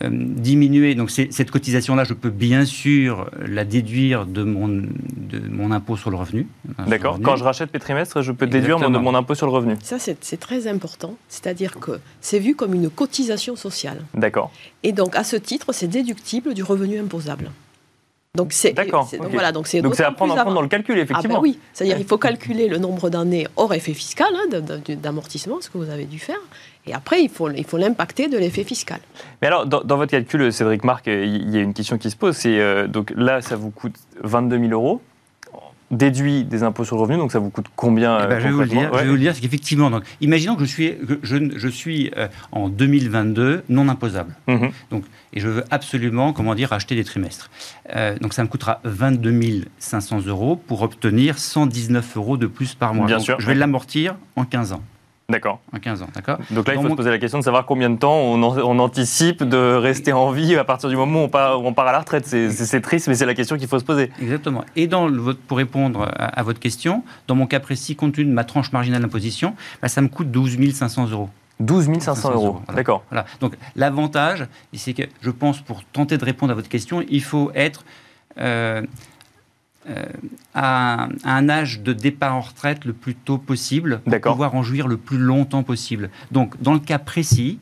Euh, 0.04 0.10
diminuer. 0.12 0.94
Donc 0.94 1.10
cette 1.10 1.50
cotisation-là, 1.50 2.04
je 2.04 2.14
peux 2.14 2.30
bien 2.30 2.64
sûr 2.64 3.28
la 3.44 3.64
déduire 3.64 4.26
de 4.26 4.44
mon, 4.44 4.68
de 4.68 5.40
mon 5.50 5.72
impôt 5.72 5.96
sur 5.96 6.10
le 6.10 6.16
revenu. 6.16 6.46
D'accord. 6.86 7.18
Quand 7.20 7.34
je 7.34 7.42
rachète 7.42 7.74
mes 7.74 7.80
trimestres, 7.80 8.22
je 8.22 8.30
peux 8.30 8.46
déduire 8.46 8.78
mon, 8.78 8.90
mon, 9.00 9.14
impôt 9.16 9.34
sur 9.34 9.46
le 9.46 9.52
revenu. 9.52 9.74
Ça, 9.82 9.98
c'est 9.98 10.36
très 10.36 10.68
important. 10.68 11.16
C'est-à-dire 11.28 11.80
que 11.80 11.98
c'est 12.20 12.38
vu 12.38 12.54
comme 12.54 12.74
une 12.74 12.90
cotisation 12.90 13.56
sociale. 13.56 14.02
D'accord. 14.14 14.52
Et 14.84 14.92
donc, 14.92 15.16
à 15.16 15.24
ce 15.24 15.34
titre, 15.34 15.72
c'est 15.72 15.88
déductible 15.88 16.54
du 16.54 16.62
revenu 16.62 17.00
imposable. 17.00 17.50
Donc 18.34 18.52
c'est 18.52 18.72
d'accord. 18.72 19.10
Voilà, 19.30 19.52
donc 19.52 19.66
c'est 19.66 19.80
à 19.80 20.12
prendre 20.12 20.34
en 20.38 20.44
compte 20.44 20.54
dans 20.54 20.62
le 20.62 20.68
calcul 20.68 20.96
ah, 20.98 21.02
effectivement. 21.02 21.36
Ah 21.38 21.42
oui, 21.42 21.58
c'est-à-dire 21.72 21.98
il 21.98 22.06
faut 22.06 22.18
calculer 22.18 22.68
le 22.68 22.78
nombre 22.78 23.10
d'années 23.10 23.46
hors 23.56 23.72
effet 23.74 23.94
fiscal 23.94 24.28
hein, 24.34 24.60
d'amortissement, 24.88 25.60
ce 25.60 25.70
que 25.70 25.78
vous 25.78 25.90
avez 25.90 26.04
dû 26.04 26.18
faire, 26.18 26.38
et 26.86 26.94
après 26.94 27.22
il 27.22 27.30
faut 27.30 27.50
il 27.50 27.64
faut 27.64 27.78
l'impacter 27.78 28.28
de 28.28 28.36
l'effet 28.36 28.64
fiscal. 28.64 29.00
Mais 29.40 29.48
alors 29.48 29.66
dans, 29.66 29.96
votre 29.96 30.10
calcul, 30.10 30.52
Cédric 30.52 30.84
Marc, 30.84 31.06
il 31.06 31.50
y 31.50 31.56
a 31.56 31.60
une 31.60 31.74
question 31.74 31.98
qui 31.98 32.10
se 32.10 32.16
pose, 32.16 32.36
c'est 32.36 32.60
euh, 32.60 32.86
donc 32.86 33.12
là 33.16 33.40
ça 33.40 33.56
vous 33.56 33.70
coûte 33.70 33.96
22 34.22 34.58
000 34.58 34.70
euros 34.72 35.00
déduit 35.90 36.44
des 36.44 36.62
impôts 36.62 36.84
sur 36.84 36.96
le 36.96 37.02
revenu, 37.02 37.18
donc 37.18 37.32
ça 37.32 37.38
vous 37.38 37.50
coûte 37.50 37.66
combien 37.74 38.18
eh 38.24 38.26
ben, 38.26 38.38
je, 38.38 38.44
vais 38.44 38.52
vous 38.52 38.60
le 38.60 38.66
dire, 38.66 38.90
je 38.92 38.98
vais 38.98 39.06
vous 39.06 39.14
le 39.14 39.18
dire, 39.18 39.34
c'est 39.34 39.40
qu'effectivement, 39.40 39.90
donc, 39.90 40.04
imaginons 40.20 40.54
que 40.56 40.64
je 40.64 40.70
suis, 40.70 40.94
je, 41.22 41.36
je 41.56 41.68
suis 41.68 42.10
euh, 42.16 42.28
en 42.52 42.68
2022 42.68 43.64
non 43.68 43.88
imposable. 43.88 44.34
Mhm. 44.46 44.70
Donc, 44.90 45.04
et 45.32 45.40
je 45.40 45.48
veux 45.48 45.64
absolument, 45.70 46.32
comment 46.32 46.54
dire, 46.54 46.72
acheter 46.72 46.94
des 46.94 47.04
trimestres. 47.04 47.50
Euh, 47.94 48.18
donc 48.18 48.32
ça 48.34 48.42
me 48.42 48.48
coûtera 48.48 48.80
22 48.84 49.64
500 49.78 50.26
euros 50.26 50.56
pour 50.56 50.82
obtenir 50.82 51.38
119 51.38 52.16
euros 52.16 52.36
de 52.36 52.46
plus 52.46 52.74
par 52.74 52.94
mois. 52.94 53.06
Bien 53.06 53.18
sûr. 53.18 53.38
Je 53.40 53.46
vais 53.46 53.54
l'amortir 53.54 54.16
en 54.36 54.44
15 54.44 54.72
ans. 54.72 54.82
D'accord. 55.30 55.60
En 55.74 55.78
15 55.78 56.00
ans, 56.00 56.08
d'accord. 56.14 56.38
Donc 56.50 56.66
là, 56.66 56.74
il 56.74 56.80
faut 56.80 56.88
se 56.88 56.94
poser 56.94 57.10
la 57.10 57.18
question 57.18 57.38
de 57.38 57.44
savoir 57.44 57.66
combien 57.66 57.90
de 57.90 57.98
temps 57.98 58.16
on, 58.16 58.78
anticipe 58.78 59.42
de 59.44 59.74
rester 59.74 60.14
en 60.14 60.30
vie 60.30 60.56
à 60.56 60.64
partir 60.64 60.88
du 60.88 60.96
moment 60.96 61.20
où 61.20 61.24
on 61.24 61.28
part, 61.28 61.62
on 61.62 61.74
part 61.74 61.86
à 61.86 61.92
la 61.92 61.98
retraite. 61.98 62.26
C'est 62.26 62.80
triste, 62.80 63.08
mais 63.08 63.14
c'est 63.14 63.26
la 63.26 63.34
question 63.34 63.58
qu'il 63.58 63.68
faut 63.68 63.78
se 63.78 63.84
poser. 63.84 64.10
Exactement. 64.22 64.64
Et 64.74 64.86
dans 64.86 65.06
le, 65.06 65.34
pour 65.34 65.58
répondre 65.58 66.10
à, 66.16 66.42
votre 66.42 66.58
question, 66.58 67.04
dans 67.26 67.34
mon 67.34 67.46
cas 67.46 67.60
précis, 67.60 67.94
compte 67.94 68.14
tenu 68.14 68.24
de 68.24 68.32
ma 68.32 68.44
tranche 68.44 68.72
marginale 68.72 69.02
d'imposition, 69.02 69.54
bah, 69.82 69.88
ça 69.88 70.00
me 70.00 70.08
coûte 70.08 70.30
12 70.30 70.72
500 70.72 71.08
euros. 71.10 71.28
12 71.60 71.98
500 71.98 72.32
euros, 72.32 72.62
voilà. 72.64 72.76
d'accord. 72.76 73.04
Voilà. 73.10 73.26
Donc 73.40 73.52
l'avantage, 73.76 74.46
c'est 74.72 74.94
que 74.94 75.02
je 75.20 75.30
pense 75.30 75.60
pour 75.60 75.84
tenter 75.84 76.16
de 76.16 76.24
répondre 76.24 76.52
à 76.52 76.54
votre 76.54 76.70
question, 76.70 77.04
il 77.06 77.22
faut 77.22 77.50
être 77.54 77.84
euh, 78.38 78.80
à, 80.54 81.08
à 81.24 81.36
un 81.36 81.48
âge 81.48 81.80
de 81.80 81.92
départ 81.92 82.34
en 82.34 82.40
retraite 82.40 82.84
le 82.84 82.92
plus 82.92 83.14
tôt 83.14 83.38
possible 83.38 84.00
pour 84.04 84.32
pouvoir 84.32 84.54
en 84.54 84.62
jouir 84.62 84.88
le 84.88 84.96
plus 84.96 85.18
longtemps 85.18 85.62
possible. 85.62 86.10
Donc 86.30 86.60
dans 86.60 86.74
le 86.74 86.80
cas 86.80 86.98
précis, 86.98 87.58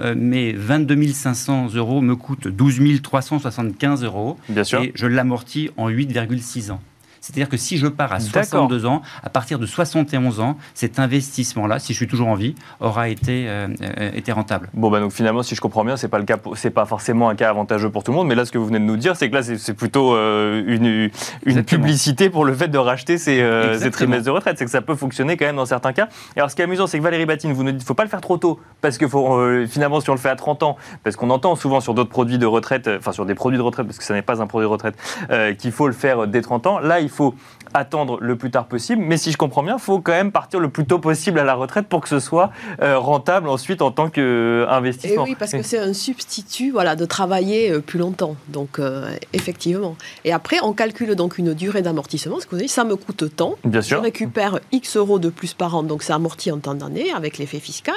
euh, 0.00 0.14
mes 0.16 0.52
22 0.52 1.12
500 1.12 1.74
euros 1.74 2.00
me 2.00 2.16
coûtent 2.16 2.48
12 2.48 3.02
375 3.02 4.04
euros 4.04 4.38
Bien 4.48 4.64
sûr. 4.64 4.80
et 4.82 4.92
je 4.94 5.06
l'amortis 5.06 5.70
en 5.76 5.88
8,6 5.88 6.70
ans. 6.70 6.80
C'est-à-dire 7.26 7.48
que 7.48 7.56
si 7.56 7.76
je 7.76 7.88
pars 7.88 8.12
à 8.12 8.18
D'accord. 8.18 8.44
62 8.44 8.86
ans, 8.86 9.02
à 9.24 9.30
partir 9.30 9.58
de 9.58 9.66
71 9.66 10.38
ans, 10.38 10.56
cet 10.74 11.00
investissement-là, 11.00 11.80
si 11.80 11.92
je 11.92 11.98
suis 11.98 12.06
toujours 12.06 12.28
en 12.28 12.36
vie, 12.36 12.54
aura 12.78 13.08
été, 13.08 13.46
euh, 13.48 13.66
été 14.14 14.30
rentable. 14.30 14.68
Bon 14.74 14.90
bah 14.90 15.00
donc 15.00 15.10
finalement 15.10 15.42
si 15.42 15.56
je 15.56 15.60
comprends 15.60 15.84
bien 15.84 15.96
c'est 15.96 16.06
pas 16.08 16.18
le 16.20 16.24
cas 16.24 16.36
pour- 16.36 16.56
c'est 16.56 16.70
pas 16.70 16.84
forcément 16.86 17.28
un 17.28 17.34
cas 17.34 17.50
avantageux 17.50 17.90
pour 17.90 18.04
tout 18.04 18.12
le 18.12 18.16
monde 18.16 18.28
mais 18.28 18.36
là 18.36 18.44
ce 18.44 18.52
que 18.52 18.58
vous 18.58 18.66
venez 18.66 18.78
de 18.78 18.84
nous 18.84 18.96
dire 18.96 19.16
c'est 19.16 19.28
que 19.28 19.34
là 19.34 19.42
c'est 19.42 19.74
plutôt 19.74 20.14
euh, 20.14 20.62
une, 20.66 21.10
une 21.44 21.62
publicité 21.64 22.30
pour 22.30 22.44
le 22.44 22.54
fait 22.54 22.68
de 22.68 22.78
racheter 22.78 23.18
ces, 23.18 23.40
euh, 23.40 23.76
ces 23.78 23.90
trimestres 23.90 24.26
de 24.26 24.30
retraite 24.30 24.56
c'est 24.58 24.64
que 24.64 24.70
ça 24.70 24.82
peut 24.82 24.94
fonctionner 24.94 25.36
quand 25.36 25.46
même 25.46 25.56
dans 25.56 25.66
certains 25.66 25.92
cas 25.92 26.08
et 26.36 26.38
alors 26.38 26.50
ce 26.50 26.54
qui 26.56 26.62
est 26.62 26.64
amusant 26.64 26.86
c'est 26.86 26.98
que 26.98 27.02
Valérie 27.02 27.26
Batine 27.26 27.52
vous 27.52 27.64
nous 27.64 27.72
dites 27.72 27.82
faut 27.86 27.94
pas 27.94 28.04
le 28.04 28.08
faire 28.10 28.20
trop 28.20 28.36
tôt 28.36 28.60
parce 28.80 28.98
que 28.98 29.08
faut, 29.08 29.34
euh, 29.36 29.66
finalement 29.66 30.00
si 30.00 30.08
on 30.10 30.14
le 30.14 30.18
fait 30.20 30.28
à 30.28 30.36
30 30.36 30.62
ans 30.62 30.76
parce 31.02 31.16
qu'on 31.16 31.30
entend 31.30 31.56
souvent 31.56 31.80
sur 31.80 31.94
d'autres 31.94 32.10
produits 32.10 32.38
de 32.38 32.46
retraite 32.46 32.88
enfin 32.98 33.12
sur 33.12 33.26
des 33.26 33.34
produits 33.34 33.58
de 33.58 33.62
retraite 33.64 33.86
parce 33.86 33.98
que 33.98 34.04
ça 34.04 34.14
n'est 34.14 34.22
pas 34.22 34.40
un 34.42 34.46
produit 34.46 34.66
de 34.68 34.72
retraite 34.72 34.94
euh, 35.30 35.54
qu'il 35.54 35.72
faut 35.72 35.86
le 35.88 35.92
faire 35.94 36.26
dès 36.28 36.42
30 36.42 36.66
ans 36.66 36.78
là 36.78 37.00
il 37.00 37.08
faut 37.08 37.15
attendre 37.74 38.18
le 38.20 38.36
plus 38.36 38.50
tard 38.50 38.66
possible 38.66 39.02
mais 39.02 39.16
si 39.16 39.32
je 39.32 39.36
comprends 39.36 39.62
bien 39.62 39.76
il 39.76 39.82
faut 39.82 40.00
quand 40.00 40.12
même 40.12 40.32
partir 40.32 40.60
le 40.60 40.68
plus 40.68 40.86
tôt 40.86 40.98
possible 40.98 41.38
à 41.38 41.44
la 41.44 41.54
retraite 41.54 41.88
pour 41.88 42.00
que 42.00 42.08
ce 42.08 42.20
soit 42.20 42.50
euh, 42.82 42.98
rentable 42.98 43.48
ensuite 43.48 43.82
en 43.82 43.90
tant 43.90 44.06
Et 44.06 44.10
qu'investissement 44.12 45.24
oui, 45.24 45.36
parce 45.38 45.52
que 45.52 45.62
c'est 45.62 45.78
un 45.78 45.92
substitut 45.92 46.70
voilà, 46.70 46.96
de 46.96 47.04
travailler 47.04 47.70
euh, 47.70 47.80
plus 47.80 47.98
longtemps. 47.98 48.36
Donc, 48.48 48.78
euh, 48.78 49.10
effectivement. 49.32 49.96
Et 50.24 50.32
après, 50.32 50.58
on 50.62 50.72
calcule 50.72 51.14
donc 51.14 51.38
une 51.38 51.54
durée 51.54 51.82
d'amortissement. 51.82 52.38
Ce 52.40 52.44
que 52.46 52.50
vous 52.50 52.56
avez 52.56 52.66
dit, 52.66 52.72
ça 52.72 52.84
me 52.84 52.96
coûte 52.96 53.34
tant. 53.34 53.56
Bien 53.64 53.80
Je 53.80 53.86
sûr. 53.86 54.02
récupère 54.02 54.60
X 54.72 54.96
euros 54.96 55.18
de 55.18 55.28
plus 55.28 55.54
par 55.54 55.74
an, 55.74 55.82
donc 55.82 56.02
c'est 56.02 56.12
amorti 56.12 56.50
en 56.50 56.58
temps 56.58 56.74
d'année 56.74 57.12
avec 57.12 57.38
l'effet 57.38 57.58
fiscal. 57.58 57.94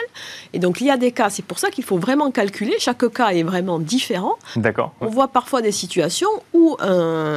Et 0.54 0.60
donc, 0.60 0.82
il 0.82 0.88
y 0.88 0.92
a 0.92 0.98
des 0.98 1.12
cas, 1.12 1.30
c'est 1.30 1.46
pour 1.46 1.60
ça 1.60 1.70
qu'il 1.70 1.84
faut 1.84 1.98
vraiment 1.98 2.32
calculer. 2.32 2.74
Chaque 2.80 3.08
cas 3.14 3.30
est 3.30 3.44
vraiment 3.44 3.80
différent. 3.80 4.36
D'accord. 4.56 4.94
On 5.02 5.08
voit 5.08 5.28
parfois 5.28 5.62
des 5.62 5.72
situations 5.72 6.30
où 6.54 6.78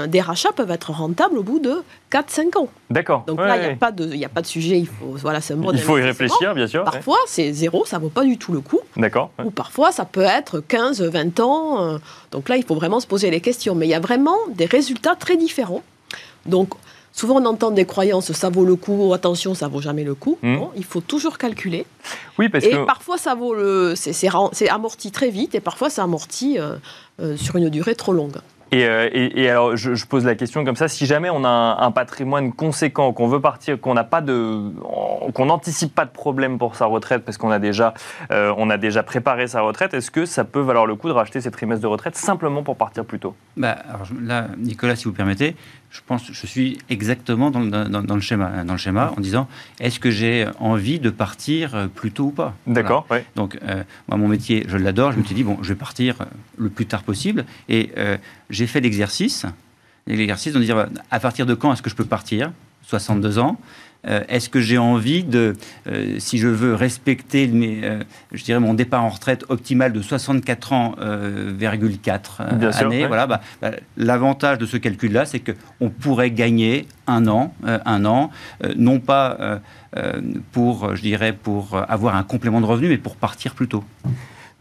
des 0.09 0.21
rachats 0.21 0.53
peuvent 0.53 0.71
être 0.71 0.91
rentables 0.91 1.39
au 1.39 1.43
bout 1.43 1.59
de 1.59 1.72
4-5 2.11 2.57
ans. 2.59 2.69
D'accord. 2.91 3.25
Donc 3.27 3.39
Ouais, 3.41 3.47
là, 3.47 3.57
il 3.57 3.61
n'y 3.61 3.67
ouais. 3.69 3.73
a, 3.73 3.77
pas 3.77 3.91
de- 3.93 4.09
il 4.13 4.17
y 4.19 4.25
a 4.25 4.29
pas 4.29 4.43
de 4.43 4.47
sujet. 4.47 4.79
Il 4.79 4.87
faut, 4.87 5.17
voilà, 5.17 5.41
c'est 5.41 5.55
un 5.55 5.63
Il 5.73 5.79
faut 5.81 5.99
y 5.99 6.03
réfléchir, 6.03 6.55
bien 6.55 6.67
sûr. 6.67 6.81
ouais. 6.85 6.91
Parfois, 6.91 7.19
c'est 7.27 7.53
zéro, 7.53 7.85
ça 7.87 7.99
vaut 7.99 8.09
pas 8.11 8.25
du 8.25 8.39
tout 8.39 8.53
le 8.53 8.61
coup. 8.61 8.81
D'accord. 8.97 9.31
Ou 9.45 9.51
parfois, 9.51 9.93
ça 9.93 10.05
peut 10.05 10.21
être 10.23 10.61
15, 10.61 11.03
20 11.03 11.41
ans. 11.41 11.83
euh, 11.83 11.99
Donc 12.31 12.49
là, 12.49 12.57
il 12.57 12.65
faut 12.65 12.75
vraiment 12.75 13.01
se 13.01 13.07
poser 13.07 13.31
les 13.31 13.41
questions. 13.41 13.75
Mais 13.75 13.87
il 13.87 13.91
y 13.91 13.95
a 13.95 14.01
vraiment 14.01 14.37
des 14.55 14.67
résultats 14.67 15.17
très 15.17 15.37
différents. 15.37 15.83
Donc, 16.47 16.75
souvent, 17.13 17.37
on 17.41 17.45
entend 17.47 17.71
des 17.71 17.85
croyances, 17.85 18.33
ça 18.33 18.49
vaut 18.51 18.65
le 18.65 18.75
coup, 18.77 19.09
ou 19.09 19.15
attention, 19.15 19.55
ça 19.55 19.69
vaut 19.69 19.81
jamais 19.81 20.03
le 20.05 20.15
coup. 20.15 20.39
Hmm. 20.43 20.55
Non, 20.57 20.71
il 20.77 20.85
faut 20.85 21.01
toujours 21.01 21.39
calculer. 21.39 21.87
Oui, 22.39 22.49
parce 22.49 22.65
et 22.65 22.71
que. 22.71 22.85
parfois, 22.85 23.19
ça 23.19 23.35
vaut 23.35 23.55
le, 23.55 23.95
c'est 23.97 24.69
amorti 24.69 25.11
très 25.13 25.31
vite, 25.31 25.55
et 25.55 25.61
parfois, 25.61 25.89
c'est 25.91 26.01
amorti 26.01 26.59
euh, 26.59 26.77
euh, 27.21 27.37
sur 27.37 27.57
une 27.57 27.69
durée 27.69 27.95
trop 27.95 28.13
longue. 28.13 28.37
Et, 28.73 28.87
euh, 28.87 29.11
et- 29.13 29.51
alors, 29.51 29.77
je, 29.77 30.07
pose 30.07 30.25
la 30.25 30.35
question 30.35 30.65
comme 30.65 30.77
ça. 30.77 30.89
Si 30.89 31.05
jamais 31.05 31.29
on 31.29 31.45
a 31.45 31.77
un, 31.79 31.91
patrimoine 31.91 32.55
conséquent, 32.55 33.13
qu'on 33.13 33.29
veut 33.29 33.41
partir, 33.41 33.79
qu'on 33.79 33.93
n'a 33.93 34.03
pas 34.03 34.23
de, 34.23 34.73
qu'on 35.35 35.47
n'anticipe 35.47 35.95
pas 35.95 36.07
de 36.07 36.11
problème 36.11 36.59
pour 36.59 36.75
sa 36.75 36.87
retraite 36.87 37.23
parce 37.23 37.37
qu'on 37.37 37.51
a 37.51 37.59
déjà, 37.59 37.93
euh, 38.31 38.55
on 38.57 38.71
a 38.71 38.79
déjà 38.79 39.03
préparé 39.03 39.47
sa 39.47 39.61
retraite, 39.61 39.93
est-ce 39.93 40.11
que 40.11 40.25
ça 40.25 40.45
peut 40.45 40.61
valoir 40.61 40.87
le 40.87 40.95
coup 40.97 41.09
de 41.09 41.13
racheter 41.13 41.43
ses 41.43 41.51
trimestres 41.51 41.83
de 41.83 41.87
retraite 41.87 42.17
simplement 42.17 42.63
pour 42.63 42.77
partir 42.77 43.05
plus 43.05 43.19
tôt? 43.19 43.35
Bah, 43.59 43.77
alors 43.89 44.07
là, 44.23 44.47
Nicolas, 44.57 44.97
si 44.97 45.05
vous 45.05 45.13
permettez, 45.13 45.55
je 45.93 46.01
pense 46.07 46.23
je 46.33 46.47
suis 46.47 46.79
exactement 46.89 47.51
dans, 47.51 47.61
le- 47.61 47.69
dans- 47.71 48.03
dans 48.03 48.15
le 48.15 48.21
schéma, 48.23 48.65
dans 48.65 48.73
le 48.73 48.79
schéma 48.79 49.13
en 49.17 49.21
disant 49.21 49.47
est-ce 49.79 50.01
que 50.01 50.11
j'ai 50.11 50.47
envie 50.59 50.99
de 50.99 51.11
partir 51.11 51.75
euh, 51.75 51.87
plus 51.87 52.11
tôt 52.13 52.25
ou 52.25 52.31
pas? 52.31 52.55
Voilà. 52.67 52.83
D'accord. 52.83 53.07
ouais. 53.11 53.25
Donc, 53.37 53.59
euh, 53.63 53.85
moi, 54.09 54.17
mon 54.17 54.27
métier, 54.29 54.65
je 54.69 54.79
l'adore. 54.79 55.13
Je 55.13 55.19
me 55.19 55.25
suis 55.25 55.35
dit, 55.35 55.45
bon, 55.45 55.59
je 55.63 55.69
vais 55.69 55.79
partir 55.79 56.17
euh, 56.23 56.25
le 56.57 56.71
plus 56.71 56.87
tard 56.87 57.03
possible. 57.03 57.45
Et 57.69 57.93
euh, 57.99 58.17
j'ai 58.51 58.67
fait 58.67 58.81
l'exercice. 58.81 59.45
L'exercice 60.07 60.53
de 60.55 60.61
dire, 60.61 60.89
à 61.11 61.21
partir 61.21 61.45
de 61.47 61.55
quand 61.55 61.73
est-ce 61.73 61.83
que 61.83 61.91
je 61.91 61.95
peux 61.95 62.05
partir? 62.07 62.51
62 62.87 63.39
ans. 63.39 63.59
Euh, 64.09 64.25
est-ce 64.29 64.49
que 64.49 64.61
j'ai 64.61 64.79
envie 64.79 65.23
de, 65.23 65.55
euh, 65.87 66.19
si 66.19 66.39
je 66.39 66.49
veux 66.49 66.75
respecter 66.75 67.47
mes, 67.47 67.81
euh, 67.85 68.03
je 68.33 68.43
dirais 68.43 68.59
mon 68.59 68.75
départ 68.75 69.05
en 69.05 69.11
retraite 69.11 69.45
optimal 69.49 69.93
de 69.93 70.03
64 70.03 70.73
ans, 70.73 70.95
euh, 71.01 71.53
virgule 71.57 71.99
4 71.99 72.41
euh, 72.41 72.53
Bien 72.57 72.73
sûr, 72.73 72.87
années, 72.87 73.03
ouais. 73.03 73.07
voilà, 73.07 73.27
bah, 73.27 73.41
bah, 73.61 73.71
l'avantage 73.97 74.59
de 74.59 74.67
ce 74.67 74.77
calcul-là, 74.77 75.25
c'est 75.25 75.39
que 75.39 75.53
on 75.81 75.89
pourrait 75.89 76.33
gagner 76.33 76.89
un 77.07 77.27
an, 77.29 77.55
un 77.65 78.05
an, 78.05 78.31
non 78.77 79.01
pas 79.01 79.61
pour, 80.53 80.95
je 80.95 81.03
dirais, 81.03 81.33
pour 81.33 81.77
avoir 81.89 82.17
un 82.17 82.23
complément 82.23 82.61
de 82.61 82.67
revenu, 82.67 82.89
mais 82.89 82.99
pour 82.99 83.17
partir 83.17 83.55
plus 83.55 83.69
tôt. 83.69 83.85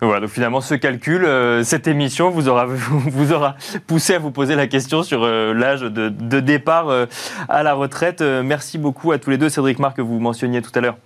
Voilà, 0.04 0.20
donc 0.20 0.32
finalement, 0.32 0.62
ce 0.62 0.74
calcul, 0.74 1.26
euh, 1.26 1.64
cette 1.64 1.88
émission 1.88 2.32
vous 2.32 2.50
aura, 2.50 2.66
vous 2.90 3.34
aura 3.34 3.56
poussé 3.86 4.16
à 4.16 4.20
vous 4.20 4.32
poser 4.32 4.56
la 4.56 4.66
question 4.66 5.04
sur 5.04 5.24
euh, 5.24 5.54
l'âge 5.54 5.82
de, 5.82 6.10
de 6.10 6.40
départ 6.40 6.90
euh, 6.90 7.06
à 7.48 7.62
la 7.62 7.76
retraite. 7.76 8.22
Merci 8.22 8.80
beaucoup 8.80 9.12
à 9.12 9.20
tous 9.20 9.30
les 9.30 9.38
deux. 9.38 9.50
Cédric 9.50 9.78
Marc, 9.78 9.98
que 9.98 10.02
vous 10.02 10.20
mentionniez 10.20 10.64
tout 10.64 10.72
à 10.74 10.82
l'heure. 10.82 10.98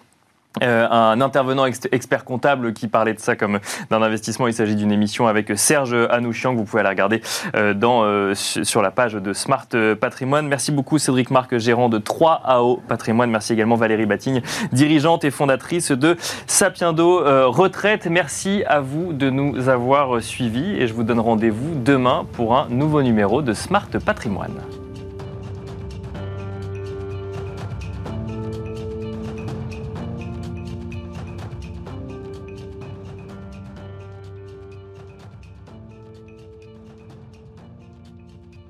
Euh, 0.63 0.87
un 0.89 1.19
intervenant 1.21 1.65
ex- 1.65 1.87
expert 1.91 2.23
comptable 2.25 2.73
qui 2.73 2.87
parlait 2.87 3.13
de 3.13 3.19
ça 3.19 3.35
comme 3.35 3.59
d'un 3.89 4.01
investissement. 4.01 4.47
Il 4.47 4.53
s'agit 4.53 4.75
d'une 4.75 4.91
émission 4.91 5.27
avec 5.27 5.51
Serge 5.57 5.93
Anouchian 6.09 6.53
que 6.53 6.57
vous 6.59 6.63
pouvez 6.65 6.79
aller 6.81 6.89
regarder 6.89 7.21
euh, 7.55 7.73
dans, 7.73 8.03
euh, 8.03 8.33
su- 8.35 8.63
sur 8.63 8.81
la 8.81 8.91
page 8.91 9.13
de 9.13 9.33
Smart 9.33 9.67
Patrimoine. 9.99 10.47
Merci 10.47 10.71
beaucoup 10.71 10.97
Cédric 10.97 11.29
Marc, 11.31 11.57
gérant 11.57 11.89
de 11.89 11.99
3AO 11.99 12.79
Patrimoine. 12.87 13.29
Merci 13.31 13.53
également 13.53 13.75
Valérie 13.75 14.05
Batigne, 14.05 14.41
dirigeante 14.71 15.23
et 15.25 15.31
fondatrice 15.31 15.91
de 15.91 16.15
Sapiendo 16.47 17.21
euh, 17.21 17.47
Retraite. 17.47 18.07
Merci 18.07 18.63
à 18.67 18.79
vous 18.79 19.13
de 19.13 19.29
nous 19.29 19.67
avoir 19.69 20.21
suivis 20.21 20.75
et 20.81 20.87
je 20.87 20.93
vous 20.93 21.03
donne 21.03 21.19
rendez-vous 21.19 21.75
demain 21.83 22.25
pour 22.33 22.55
un 22.57 22.67
nouveau 22.69 23.01
numéro 23.01 23.41
de 23.41 23.53
Smart 23.53 23.87
Patrimoine. 24.05 24.84